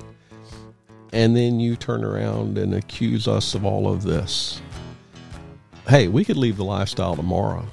[1.14, 4.60] And then you turn around and accuse us of all of this.
[5.88, 7.66] Hey, we could leave the lifestyle tomorrow,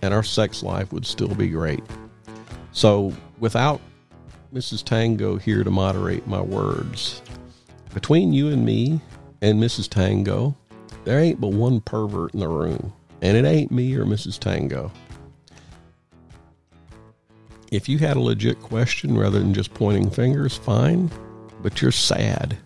[0.00, 1.82] and our sex life would still be great.
[2.70, 3.80] So, without
[4.52, 4.84] Mrs.
[4.84, 7.20] Tango here to moderate my words,
[7.94, 9.00] between you and me
[9.40, 9.88] and Mrs.
[9.88, 10.54] Tango,
[11.04, 14.38] there ain't but one pervert in the room, and it ain't me or Mrs.
[14.38, 14.92] Tango
[17.74, 21.10] if you had a legit question rather than just pointing fingers, fine,
[21.60, 22.56] but you're sad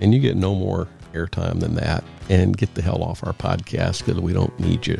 [0.00, 2.02] and you get no more airtime than that.
[2.30, 4.98] And get the hell off our podcast because we don't need you.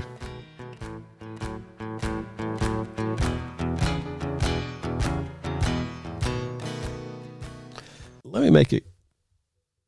[8.25, 8.85] Let me make it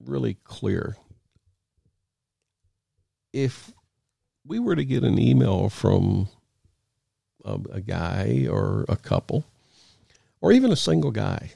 [0.06, 0.96] really clear.
[3.32, 3.72] If
[4.46, 6.28] we were to get an email from
[7.44, 9.44] a, a guy or a couple
[10.40, 11.52] or even a single guy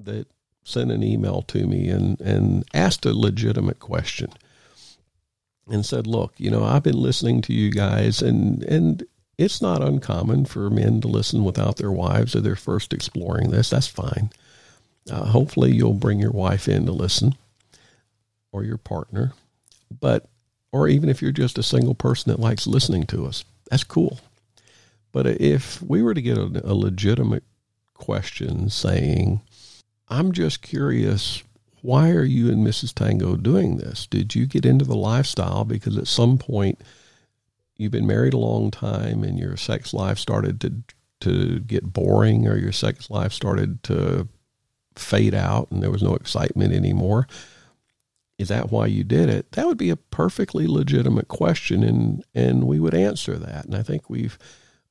[0.00, 0.26] that
[0.64, 4.30] sent an email to me and, and asked a legitimate question
[5.68, 9.04] and said, Look, you know, I've been listening to you guys, and, and
[9.38, 13.70] it's not uncommon for men to listen without their wives or they're first exploring this.
[13.70, 14.30] That's fine.
[15.10, 17.36] Uh, hopefully, you'll bring your wife in to listen
[18.54, 19.32] or your partner,
[20.00, 20.28] but
[20.70, 24.20] or even if you're just a single person that likes listening to us, that's cool.
[25.10, 27.42] But if we were to get a, a legitimate
[27.94, 29.40] question saying,
[30.08, 31.42] I'm just curious,
[31.82, 32.94] why are you and Mrs.
[32.94, 34.06] Tango doing this?
[34.06, 36.80] Did you get into the lifestyle because at some point
[37.76, 40.82] you've been married a long time and your sex life started to
[41.20, 44.28] to get boring or your sex life started to
[44.94, 47.26] fade out and there was no excitement anymore?
[48.38, 49.52] Is that why you did it?
[49.52, 53.66] That would be a perfectly legitimate question and and we would answer that.
[53.66, 54.38] And I think we've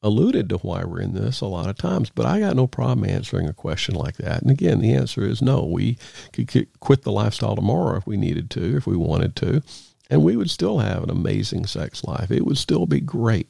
[0.01, 3.09] alluded to why we're in this a lot of times, but I got no problem
[3.09, 4.41] answering a question like that.
[4.41, 5.63] And again, the answer is no.
[5.63, 5.97] We
[6.33, 9.61] could quit the lifestyle tomorrow if we needed to, if we wanted to,
[10.09, 12.31] and we would still have an amazing sex life.
[12.31, 13.47] It would still be great.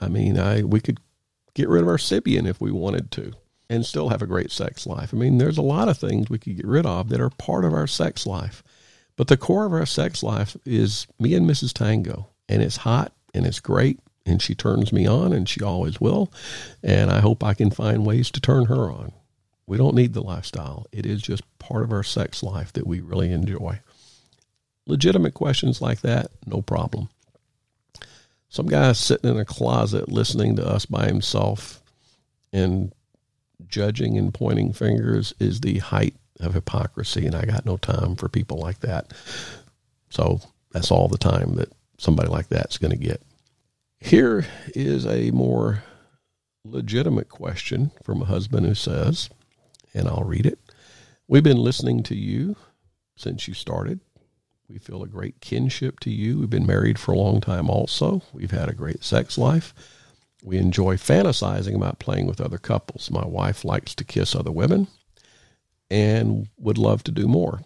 [0.00, 0.98] I mean, I we could
[1.54, 3.32] get rid of our Sybian if we wanted to
[3.68, 5.14] and still have a great sex life.
[5.14, 7.64] I mean, there's a lot of things we could get rid of that are part
[7.64, 8.64] of our sex life.
[9.20, 11.74] But the core of our sex life is me and Mrs.
[11.74, 16.00] Tango, and it's hot and it's great and she turns me on and she always
[16.00, 16.32] will.
[16.82, 19.12] And I hope I can find ways to turn her on.
[19.66, 20.86] We don't need the lifestyle.
[20.90, 23.80] It is just part of our sex life that we really enjoy.
[24.86, 27.10] Legitimate questions like that, no problem.
[28.48, 31.82] Some guy sitting in a closet listening to us by himself
[32.54, 32.94] and
[33.68, 38.28] judging and pointing fingers is the height of hypocrisy, and I got no time for
[38.28, 39.12] people like that.
[40.10, 40.40] So
[40.72, 43.22] that's all the time that somebody like that's going to get.
[43.98, 45.84] Here is a more
[46.64, 49.28] legitimate question from a husband who says,
[49.94, 50.58] and I'll read it.
[51.28, 52.56] We've been listening to you
[53.16, 54.00] since you started.
[54.68, 56.38] We feel a great kinship to you.
[56.38, 58.22] We've been married for a long time also.
[58.32, 59.74] We've had a great sex life.
[60.42, 63.10] We enjoy fantasizing about playing with other couples.
[63.10, 64.88] My wife likes to kiss other women
[65.90, 67.60] and would love to do more.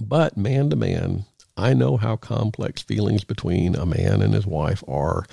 [0.00, 1.24] But man to man,
[1.56, 5.24] I know how complex feelings between a man and his wife are,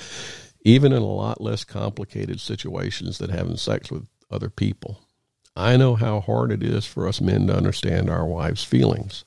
[0.63, 4.99] even in a lot less complicated situations than having sex with other people.
[5.55, 9.25] I know how hard it is for us men to understand our wives' feelings.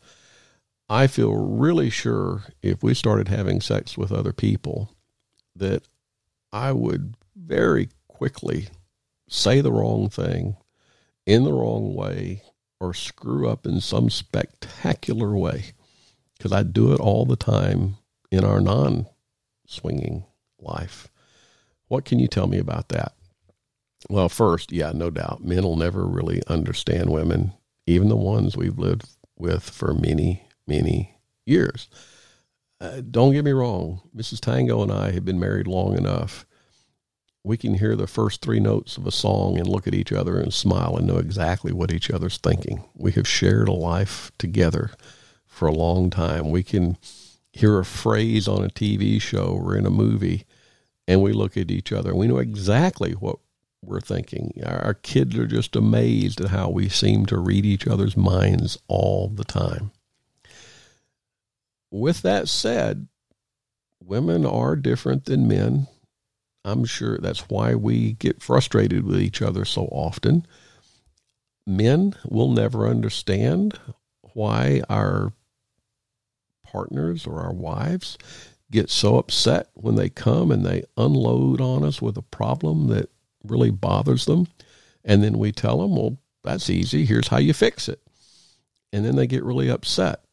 [0.89, 4.91] I feel really sure if we started having sex with other people
[5.57, 5.83] that
[6.53, 8.69] I would very quickly
[9.29, 10.57] say the wrong thing
[11.27, 12.43] in the wrong way
[12.81, 15.73] or screw up in some spectacular way
[16.37, 17.97] because I do it all the time
[18.31, 19.07] in our non
[19.67, 20.25] swinging
[20.59, 21.09] life.
[21.89, 23.13] What can you tell me about that?
[24.11, 27.53] Well, first, yeah, no doubt, men will never really understand women,
[27.87, 31.17] even the ones we've lived with for many, many
[31.47, 31.89] years.
[32.81, 34.41] Uh, don't get me wrong, Mrs.
[34.41, 36.45] Tango and I have been married long enough.
[37.45, 40.41] We can hear the first three notes of a song and look at each other
[40.41, 42.85] and smile and know exactly what each other's thinking.
[42.95, 44.91] We have shared a life together
[45.47, 46.51] for a long time.
[46.51, 46.97] We can
[47.53, 50.47] hear a phrase on a TV show or in a movie
[51.07, 52.11] and we look at each other.
[52.11, 53.39] And we know exactly what
[53.83, 54.63] we're thinking.
[54.65, 59.29] Our kids are just amazed at how we seem to read each other's minds all
[59.29, 59.91] the time.
[61.91, 63.07] With that said,
[64.03, 65.87] women are different than men.
[66.65, 70.47] I'm sure that's why we get frustrated with each other so often.
[71.67, 73.79] Men will never understand
[74.33, 75.33] why our
[76.65, 78.19] partners or our wives
[78.71, 83.09] get so upset when they come and they unload on us with a problem that
[83.45, 84.49] really bothers them.
[85.05, 87.05] And then we tell them, well, that's easy.
[87.05, 88.01] Here's how you fix it.
[88.93, 90.25] And then they get really upset.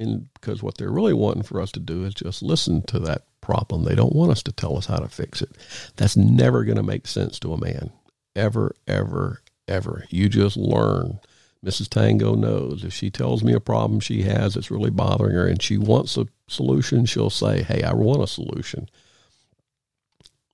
[0.00, 3.27] And because what they're really wanting for us to do is just listen to that
[3.48, 3.84] problem.
[3.84, 5.56] They don't want us to tell us how to fix it.
[5.96, 7.90] That's never going to make sense to a man.
[8.36, 10.04] Ever, ever, ever.
[10.10, 11.18] You just learn.
[11.64, 11.88] Mrs.
[11.88, 15.62] Tango knows if she tells me a problem she has that's really bothering her and
[15.62, 18.90] she wants a solution, she'll say, Hey, I want a solution.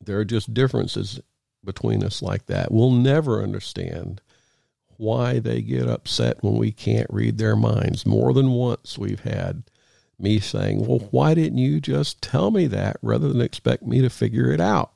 [0.01, 1.20] There are just differences
[1.64, 2.70] between us like that.
[2.70, 4.20] We'll never understand
[4.99, 8.07] why they get upset when we can't read their minds.
[8.07, 9.64] More than once, we've had
[10.19, 14.11] me saying, Well, why didn't you just tell me that rather than expect me to
[14.11, 14.93] figure it out?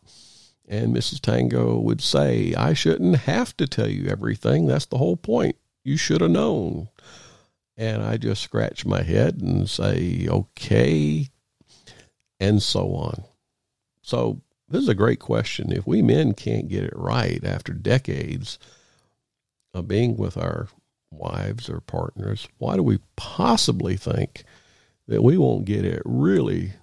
[0.69, 1.21] And Mrs.
[1.21, 4.67] Tango would say, I shouldn't have to tell you everything.
[4.67, 5.57] That's the whole point.
[5.83, 6.89] You should have known.
[7.77, 11.29] And I just scratch my head and say, Okay,
[12.41, 13.25] and so on.
[14.03, 15.73] So this is a great question.
[15.73, 18.59] If we men can't get it right after decades
[19.73, 20.69] of being with our
[21.11, 24.45] wives or partners, why do we possibly think
[25.09, 26.75] that we won't get it really,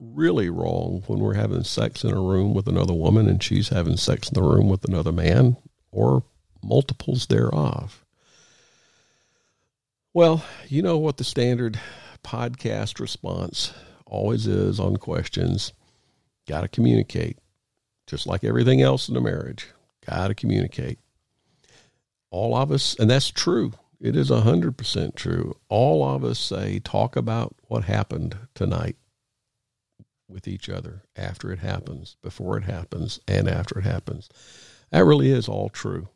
[0.00, 3.96] really wrong when we're having sex in a room with another woman and she's having
[3.96, 5.56] sex in the room with another man
[5.92, 6.24] or
[6.62, 8.04] multiples thereof?
[10.12, 11.78] Well, you know what the standard
[12.24, 13.72] podcast response
[14.06, 15.72] always is on questions
[16.46, 17.38] Got to communicate.
[18.06, 19.68] Just like everything else in a marriage,
[20.06, 20.98] got to communicate.
[22.30, 23.72] All of us, and that's true.
[24.04, 25.56] It is 100% true.
[25.70, 28.96] All of us say, talk about what happened tonight
[30.28, 34.28] with each other after it happens, before it happens, and after it happens.
[34.90, 36.10] That really is all true.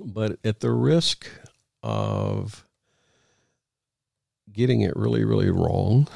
[0.00, 1.28] But at the risk
[1.80, 2.66] of
[4.52, 6.08] getting it really, really wrong,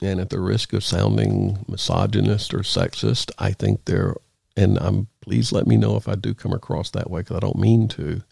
[0.00, 4.16] and at the risk of sounding misogynist or sexist, I think there,
[4.56, 7.40] and I'm please let me know if I do come across that way because I
[7.40, 8.22] don't mean to.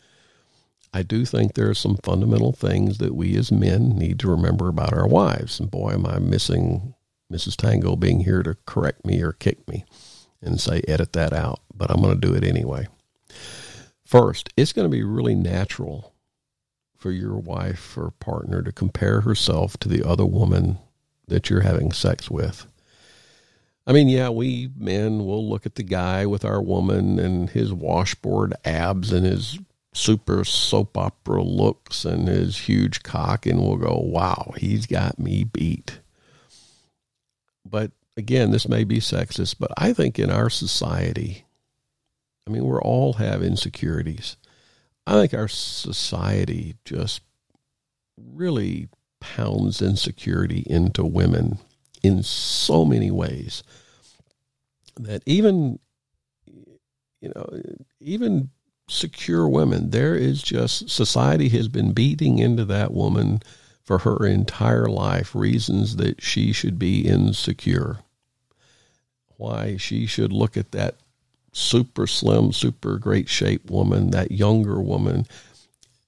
[0.93, 4.69] I do think there are some fundamental things that we as men need to remember
[4.69, 5.61] about our wives.
[5.61, 6.95] And boy, am I missing
[7.33, 7.57] Mrs.
[7.57, 9.85] Tango being here to correct me or kick me
[10.41, 11.61] and say, edit that out.
[11.75, 12.87] But I'm going to do it anyway.
[14.05, 16.15] First, it's going to be really natural
[16.97, 20.79] for your wife or partner to compare herself to the other woman
[21.29, 22.67] that you're having sex with.
[23.87, 27.73] I mean, yeah, we men will look at the guy with our woman and his
[27.73, 29.59] washboard abs and his
[29.93, 35.45] super soap opera looks and his huge cock, and we'll go, wow, he's got me
[35.45, 36.01] beat.
[37.69, 41.45] But again, this may be sexist, but I think in our society,
[42.47, 44.37] I mean, we all have insecurities.
[45.07, 47.23] I think our society just
[48.17, 48.89] really
[49.21, 51.59] pounds insecurity into women
[52.03, 53.63] in so many ways
[54.99, 55.79] that even
[57.21, 57.49] you know
[58.01, 58.51] even
[58.89, 59.91] secure women.
[59.91, 63.43] There is just society has been beating into that woman
[63.85, 67.99] for her entire life reasons that she should be insecure.
[69.37, 70.97] Why she should look at that
[71.53, 75.27] super slim super great shape woman that younger woman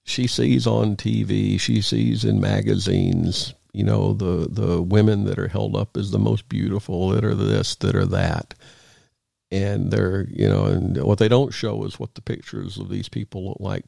[0.05, 5.49] she sees on TV she sees in magazines you know the the women that are
[5.49, 8.55] held up as the most beautiful that are this that are that
[9.51, 13.09] and they're you know and what they don't show is what the pictures of these
[13.09, 13.84] people look like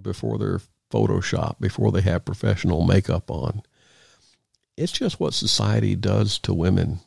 [0.00, 0.60] before they're
[0.92, 3.62] photoshopped before they have professional makeup on
[4.76, 7.00] it's just what society does to women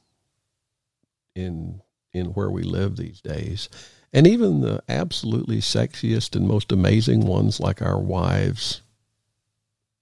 [1.36, 1.82] in
[2.12, 3.70] in where we live these days
[4.12, 8.82] and even the absolutely sexiest and most amazing ones like our wives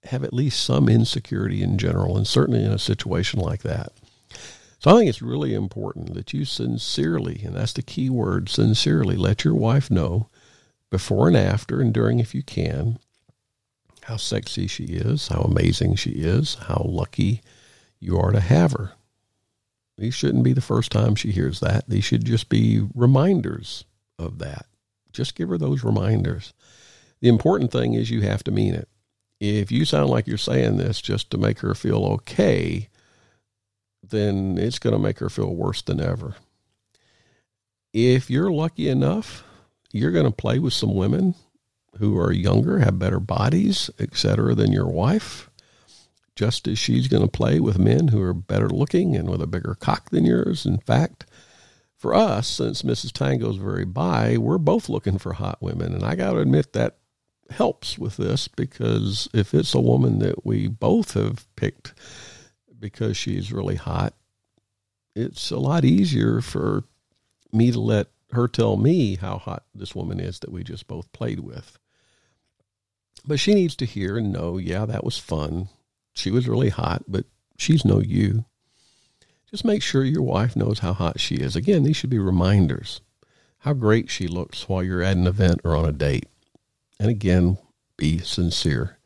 [0.08, 3.92] have at least some insecurity in general, and certainly in a situation like that.
[4.80, 9.16] So I think it's really important that you sincerely, and that's the key word, sincerely
[9.16, 10.30] let your wife know
[10.90, 13.00] before and after and during if you can
[14.04, 17.42] how sexy she is, how amazing she is, how lucky
[18.00, 18.94] you are to have her.
[19.98, 21.90] These shouldn't be the first time she hears that.
[21.90, 23.84] These should just be reminders
[24.18, 24.68] of that.
[25.12, 26.54] Just give her those reminders.
[27.20, 28.88] The important thing is you have to mean it
[29.40, 32.90] if you sound like you're saying this just to make her feel okay,
[34.10, 36.36] then it's going to make her feel worse than ever.
[37.94, 39.44] If you're lucky enough,
[39.92, 41.36] you're going to play with some women
[41.98, 45.50] who are younger, have better bodies, etc., than your wife,
[46.36, 49.48] just as she's going to play with men who are better looking and with a
[49.48, 50.66] bigger cock than yours.
[50.66, 51.26] In fact,
[51.96, 53.12] for us, since Mrs.
[53.12, 55.94] Tango's very bi, we're both looking for hot women.
[55.94, 56.98] And I got to admit that
[57.50, 61.94] helps with this because if it's a woman that we both have picked
[62.80, 64.14] because she's really hot,
[65.16, 66.84] it's a lot easier for
[67.52, 71.12] me to let her tell me how hot this woman is that we just both
[71.12, 71.78] played with.
[73.26, 75.70] But she needs to hear and know, yeah, that was fun.
[76.14, 77.26] She was really hot, but
[77.58, 78.46] she's no you.
[79.50, 81.56] Just make sure your wife knows how hot she is.
[81.56, 83.02] Again, these should be reminders.
[83.60, 86.28] How great she looks while you're at an event or on a date.
[87.00, 87.58] And again,
[87.98, 88.97] be sincere.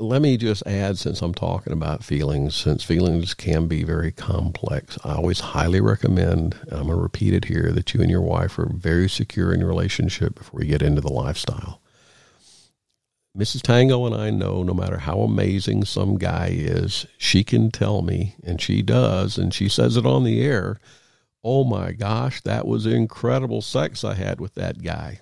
[0.00, 4.96] Let me just add, since I'm talking about feelings, since feelings can be very complex,
[5.04, 8.58] I always highly recommend, I'm going to repeat it here, that you and your wife
[8.58, 11.82] are very secure in your relationship before you get into the lifestyle.
[13.36, 13.60] Mrs.
[13.60, 18.36] Tango and I know no matter how amazing some guy is, she can tell me,
[18.42, 20.80] and she does, and she says it on the air,
[21.44, 25.20] oh my gosh, that was incredible sex I had with that guy.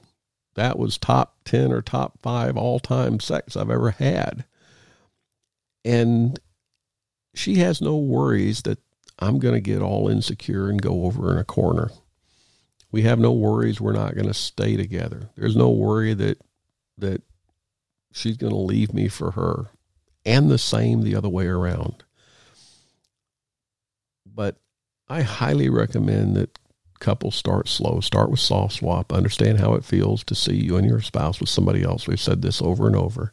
[0.55, 4.45] That was top 10 or top five all time sex I've ever had.
[5.85, 6.39] And
[7.35, 8.79] she has no worries that
[9.18, 11.91] I'm going to get all insecure and go over in a corner.
[12.91, 15.31] We have no worries we're not going to stay together.
[15.37, 16.39] There's no worry that
[16.99, 17.22] that
[18.12, 19.66] she's going to leave me for her
[20.24, 22.03] and the same the other way around.
[24.26, 24.57] But
[25.09, 26.59] I highly recommend that
[26.99, 28.01] couples start slow.
[28.01, 29.12] Start with soft swap.
[29.12, 32.07] Understand how it feels to see you and your spouse with somebody else.
[32.07, 33.31] We've said this over and over.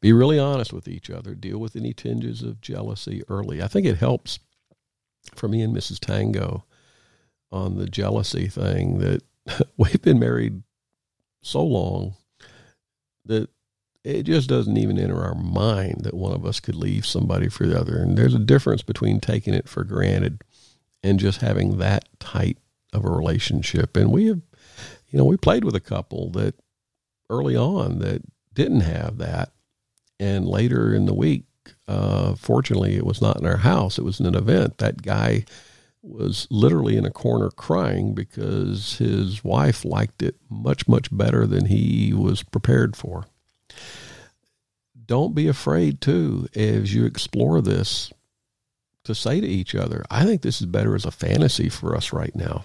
[0.00, 1.34] Be really honest with each other.
[1.34, 3.62] Deal with any tinges of jealousy early.
[3.62, 4.38] I think it helps
[5.34, 5.98] for me and Mrs.
[5.98, 6.64] Tango
[7.50, 9.22] on the jealousy thing that
[9.76, 10.62] we've been married
[11.42, 12.14] so long
[13.24, 13.48] that
[14.04, 17.66] it just doesn't even enter our mind that one of us could leave somebody for
[17.66, 17.96] the other.
[17.98, 20.42] And there's a difference between taking it for granted
[21.02, 22.58] and just having that tight
[22.92, 23.96] of a relationship.
[23.96, 24.40] And we have,
[25.10, 26.54] you know, we played with a couple that
[27.28, 28.22] early on that
[28.54, 29.52] didn't have that.
[30.20, 31.44] And later in the week,
[31.86, 33.98] uh, fortunately, it was not in our house.
[33.98, 34.78] It was in an event.
[34.78, 35.44] That guy
[36.02, 41.66] was literally in a corner crying because his wife liked it much, much better than
[41.66, 43.26] he was prepared for.
[45.06, 48.12] Don't be afraid, too, as you explore this,
[49.04, 52.12] to say to each other, I think this is better as a fantasy for us
[52.12, 52.64] right now.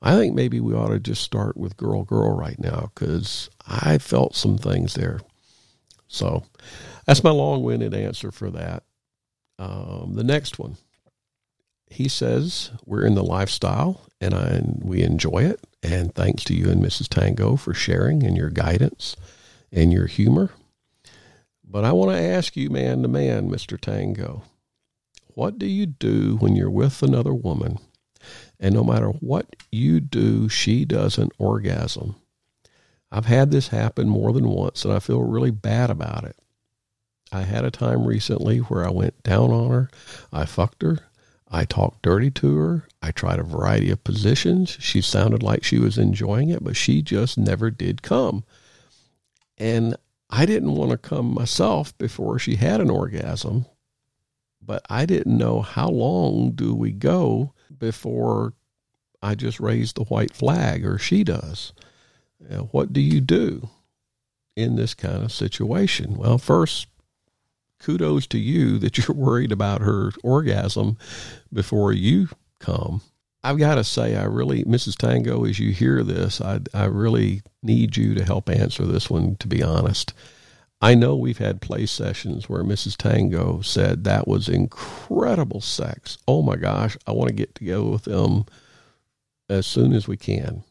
[0.00, 3.98] I think maybe we ought to just start with girl, girl right now because I
[3.98, 5.20] felt some things there.
[6.14, 6.44] So
[7.06, 8.84] that's my long winded answer for that.
[9.58, 10.76] Um, the next one,
[11.88, 15.60] he says, We're in the lifestyle and I, we enjoy it.
[15.82, 17.08] And thanks to you and Mrs.
[17.08, 19.16] Tango for sharing and your guidance
[19.72, 20.50] and your humor.
[21.64, 23.80] But I want to ask you, man to man, Mr.
[23.80, 24.44] Tango,
[25.28, 27.78] what do you do when you're with another woman
[28.60, 32.16] And no matter what you do, she doesn't orgasm.
[33.14, 36.36] I've had this happen more than once, and I feel really bad about it.
[37.30, 39.88] I had a time recently where I went down on her.
[40.32, 40.98] I fucked her.
[41.48, 42.88] I talked dirty to her.
[43.00, 44.76] I tried a variety of positions.
[44.80, 48.42] She sounded like she was enjoying it, but she just never did come.
[49.56, 49.94] And
[50.28, 53.66] I didn't want to come myself before she had an orgasm,
[54.60, 58.54] but I didn't know how long do we go before
[59.22, 61.72] I just raise the white flag or she does.
[62.70, 63.68] What do you do
[64.56, 66.16] in this kind of situation?
[66.16, 66.86] Well, first,
[67.80, 70.98] kudos to you that you're worried about her orgasm
[71.52, 72.28] before you
[72.58, 73.02] come.
[73.42, 74.96] I've got to say, I really, Mrs.
[74.96, 79.36] Tango, as you hear this, I, I really need you to help answer this one,
[79.36, 80.14] to be honest.
[80.80, 82.96] I know we've had play sessions where Mrs.
[82.96, 86.16] Tango said that was incredible sex.
[86.26, 88.46] Oh my gosh, I want to get together with them
[89.48, 90.64] as soon as we can.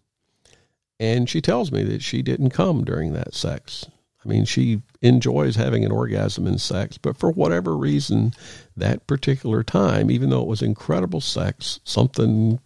[1.03, 3.85] And she tells me that she didn't come during that sex.
[4.23, 8.31] I mean, she enjoys having an orgasm in sex, but for whatever reason,
[8.77, 12.57] that particular time, even though it was incredible sex, something,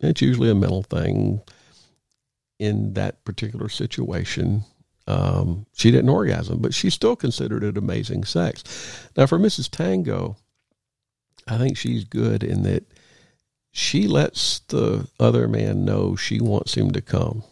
[0.00, 1.40] it's usually a mental thing
[2.58, 4.64] in that particular situation,
[5.06, 9.08] um, she didn't orgasm, but she still considered it amazing sex.
[9.16, 9.70] Now, for Mrs.
[9.70, 10.36] Tango,
[11.46, 12.90] I think she's good in that
[13.70, 17.44] she lets the other man know she wants him to come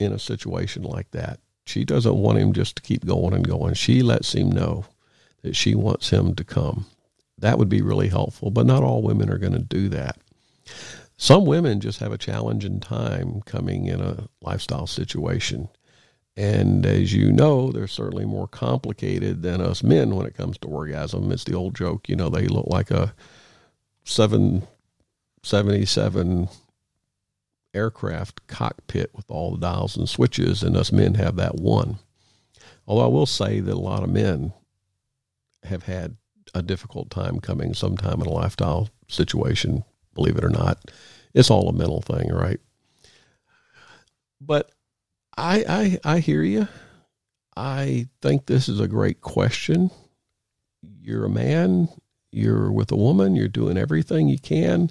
[0.00, 1.38] in a situation like that.
[1.66, 3.74] She doesn't want him just to keep going and going.
[3.74, 4.86] She lets him know
[5.42, 6.86] that she wants him to come.
[7.38, 10.18] That would be really helpful, but not all women are going to do that.
[11.16, 15.68] Some women just have a challenging time coming in a lifestyle situation.
[16.36, 20.68] And as you know, they're certainly more complicated than us men when it comes to
[20.68, 21.30] orgasm.
[21.30, 23.14] It's the old joke, you know, they look like a
[24.04, 26.48] 777
[27.74, 31.98] aircraft cockpit with all the dials and switches, and us men have that one.
[32.86, 34.52] Although I will say that a lot of men
[35.64, 36.16] have had
[36.54, 40.90] a difficult time coming sometime in a lifestyle situation, believe it or not.
[41.34, 42.60] It's all a mental thing, right?
[44.40, 44.72] But
[45.36, 46.66] I I I hear you.
[47.56, 49.90] I think this is a great question.
[51.02, 51.88] You're a man,
[52.32, 54.90] you're with a woman, you're doing everything you can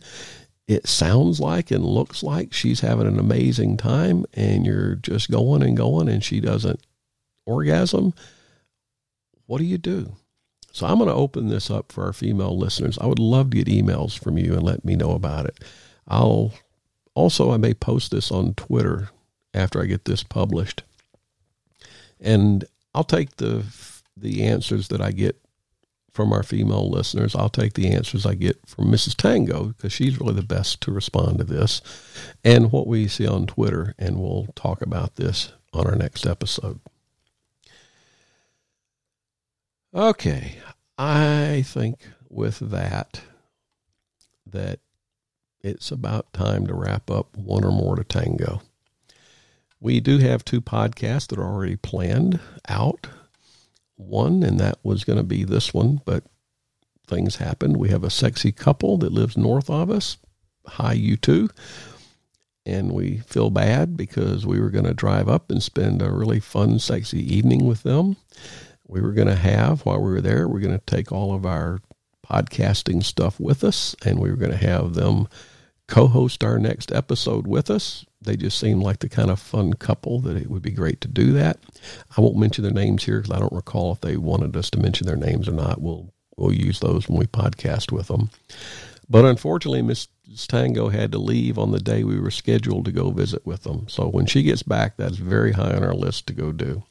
[0.70, 5.64] it sounds like and looks like she's having an amazing time and you're just going
[5.64, 6.86] and going and she doesn't
[7.48, 8.14] orgasm,
[9.48, 10.16] what do you do?
[10.72, 13.00] So I'm going to open this up for our female listeners.
[13.00, 15.58] I would love to get emails from you and let me know about it.
[16.08, 16.54] I'll
[17.16, 19.10] also I may post this on Twitter
[19.56, 20.84] after I get this published.
[22.20, 22.64] And
[22.94, 23.66] I'll take the
[24.16, 25.42] the answers that I get
[26.12, 27.36] from our female listeners.
[27.36, 29.16] I'll take the answers I get from Mrs.
[29.16, 31.82] Tango because she's really the best to respond to this
[32.44, 33.96] and what we see on Twitter.
[33.98, 36.80] And we'll talk about this on our next episode.
[39.94, 40.58] Okay.
[40.98, 43.22] I think with that,
[44.46, 44.80] that
[45.62, 48.62] it's about time to wrap up one or more to tango.
[49.80, 53.08] We do have two podcasts that are already planned out
[54.00, 56.24] one, and that was going to be this one, but
[57.06, 57.78] things happened.
[57.78, 60.18] We have a sexy couple that lives north of us.
[60.66, 61.50] Hi, you two.
[62.66, 66.40] And we feel bad because we were going to drive up and spend a really
[66.40, 68.18] fun, sexy evening with them.
[68.88, 71.34] We were going to have, while we were there, we we're going to take all
[71.34, 71.80] of our
[72.26, 75.28] podcasting stuff with us, and we were going to have them
[75.88, 78.06] co host our next episode with us.
[78.22, 81.08] They just seem like the kind of fun couple that it would be great to
[81.08, 81.58] do that.
[82.18, 84.80] I won't mention their names here because I don't recall if they wanted us to
[84.80, 85.82] mention their names or not.
[85.82, 88.30] We'll we'll use those when we podcast with them.
[89.10, 90.08] But unfortunately, Miss
[90.48, 93.88] Tango had to leave on the day we were scheduled to go visit with them.
[93.90, 96.84] So when she gets back, that's very high on our list to go do.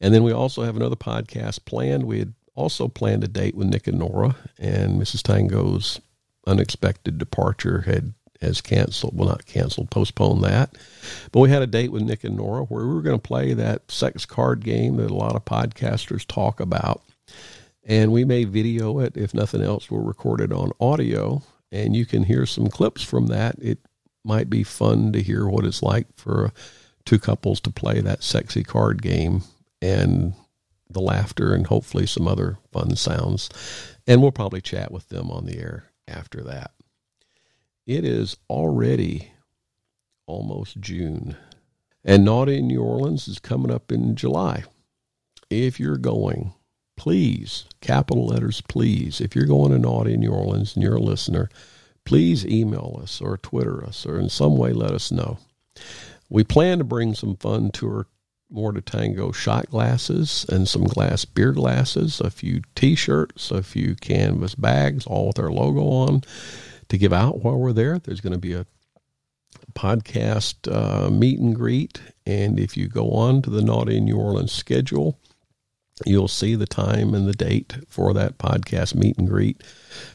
[0.00, 2.04] And then we also have another podcast planned.
[2.04, 5.22] We had also planned a date with Nick and Nora, and Mrs.
[5.22, 6.00] Tango's
[6.46, 10.76] unexpected departure had has canceled, well, not canceled, postponed that.
[11.32, 13.54] But we had a date with Nick and Nora where we were going to play
[13.54, 17.02] that sex card game that a lot of podcasters talk about.
[17.84, 19.16] And we may video it.
[19.16, 23.28] If nothing else, we'll record it on audio and you can hear some clips from
[23.28, 23.56] that.
[23.58, 23.78] It
[24.24, 26.52] might be fun to hear what it's like for
[27.04, 29.42] two couples to play that sexy card game
[29.80, 30.34] and
[30.88, 33.48] the laughter and hopefully some other fun sounds.
[34.06, 36.72] And we'll probably chat with them on the air after that.
[37.86, 39.32] It is already
[40.26, 41.36] almost June,
[42.04, 44.62] and Naughty in New Orleans is coming up in July.
[45.50, 46.52] If you're going,
[46.96, 51.00] please, capital letters, please, if you're going to Naughty in New Orleans and you're a
[51.00, 51.48] listener,
[52.04, 55.38] please email us or Twitter us or in some way let us know.
[56.30, 58.06] We plan to bring some fun two or
[58.48, 63.96] more to tango shot glasses and some glass beer glasses, a few t-shirts, a few
[63.96, 66.22] canvas bags, all with our logo on
[66.92, 67.98] to give out while we're there.
[67.98, 68.66] There's going to be a
[69.72, 71.98] podcast uh, meet and greet.
[72.26, 75.18] And if you go on to the Naughty New Orleans schedule,
[76.04, 79.62] you'll see the time and the date for that podcast meet and greet.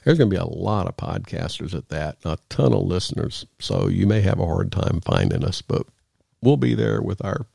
[0.03, 3.47] There's going to be a lot of podcasters at that, a ton of listeners.
[3.57, 5.88] So you may have a hard time finding us, but
[6.43, 7.47] we'll be there with our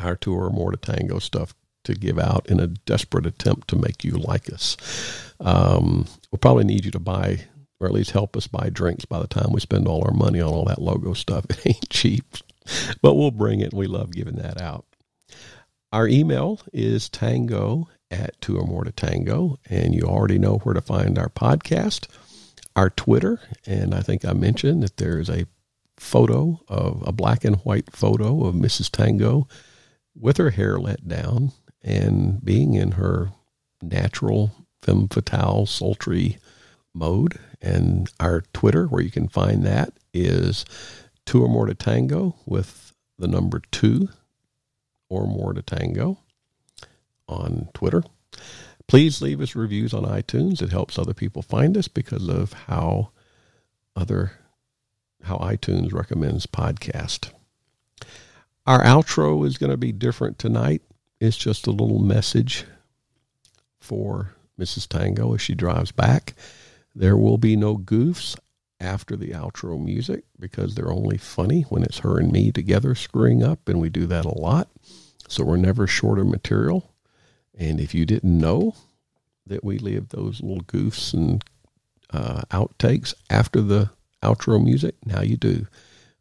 [0.00, 1.52] our two or more to tango stuff
[1.82, 4.76] to give out in a desperate attempt to make you like us.
[5.40, 7.40] Um, we'll probably need you to buy
[7.80, 10.40] or at least help us buy drinks by the time we spend all our money
[10.40, 11.46] on all that logo stuff.
[11.50, 12.36] It ain't cheap,
[13.02, 14.84] but we'll bring it we love giving that out.
[15.92, 20.74] Our email is tango at two or more to tango, and you already know where
[20.74, 22.06] to find our podcast,
[22.76, 25.46] our Twitter, and I think I mentioned that there is a
[25.96, 28.90] photo of a black and white photo of Mrs.
[28.90, 29.48] Tango
[30.18, 31.52] with her hair let down
[31.82, 33.32] and being in her
[33.82, 34.52] natural
[34.82, 36.38] femme fatale sultry
[36.94, 37.38] mode.
[37.60, 40.64] And our Twitter, where you can find that, is
[41.26, 44.08] two or more to tango with the number two
[45.08, 46.18] or more to tango
[47.28, 48.02] on Twitter.
[48.88, 50.60] Please leave us reviews on iTunes.
[50.62, 53.10] It helps other people find us because of how
[53.94, 54.32] other
[55.22, 57.30] how iTunes recommends podcast.
[58.66, 60.82] Our outro is going to be different tonight.
[61.20, 62.64] It's just a little message
[63.80, 64.86] for Mrs.
[64.88, 66.34] Tango as she drives back.
[66.94, 68.36] There will be no goofs
[68.80, 73.42] after the outro music because they're only funny when it's her and me together screwing
[73.42, 74.68] up, and we do that a lot.
[75.28, 76.92] So we're never short of material.
[77.56, 78.74] And if you didn't know
[79.46, 81.44] that we leave those little goofs and
[82.12, 83.90] uh, outtakes after the
[84.22, 85.66] outro music, now you do.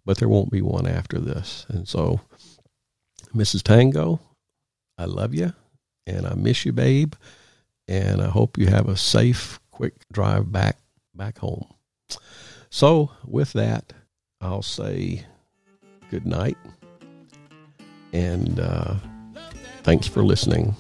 [0.05, 1.65] But there won't be one after this.
[1.69, 2.21] And so,
[3.33, 3.63] Mrs.
[3.63, 4.19] Tango,
[4.97, 5.53] I love you
[6.05, 7.13] and I miss you, babe.
[7.87, 10.75] And I hope you have a safe, quick drive back
[11.15, 11.65] back home.
[12.69, 13.93] So, with that,
[14.41, 15.23] I'll say
[16.11, 16.57] good night
[18.11, 18.95] and uh,
[19.83, 20.75] thanks for listening.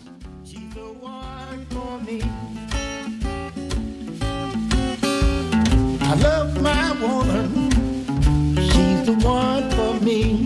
[6.01, 7.69] I love my woman.
[8.57, 10.45] She's the one for me.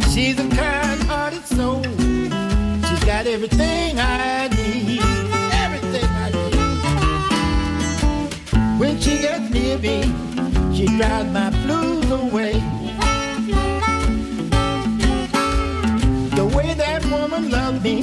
[0.12, 1.84] She's a kind-hearted soul.
[1.84, 3.89] She's got everything
[11.00, 12.52] she drives my blues away.
[16.36, 18.02] The way that woman loved me,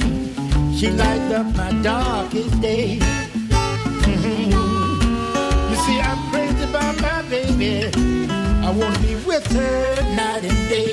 [0.76, 2.94] she lights up my darkest day.
[5.68, 7.84] You see, I'm crazy about my baby.
[8.66, 10.92] I want to be with her night and day.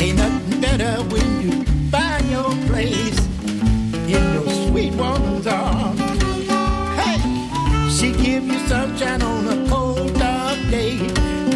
[0.00, 3.18] Ain't nothing better when you find your place
[4.06, 6.03] in your sweet woman's arms.
[8.34, 10.96] Give you sunshine on a cold dark day.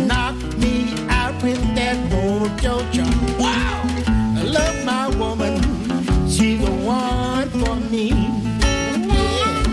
[0.07, 3.37] Knock me out with that mojo charm.
[3.37, 3.83] Wow,
[4.39, 5.57] I love my woman.
[6.31, 8.11] She's the one for me.
[9.11, 9.65] Yeah,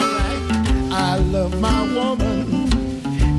[0.00, 0.42] alright.
[0.90, 2.68] I love my woman.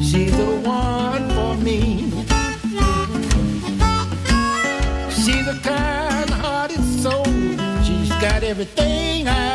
[0.02, 2.10] She's the one for me.
[5.22, 7.26] She's a kind-hearted soul.
[7.84, 9.47] She's got everything I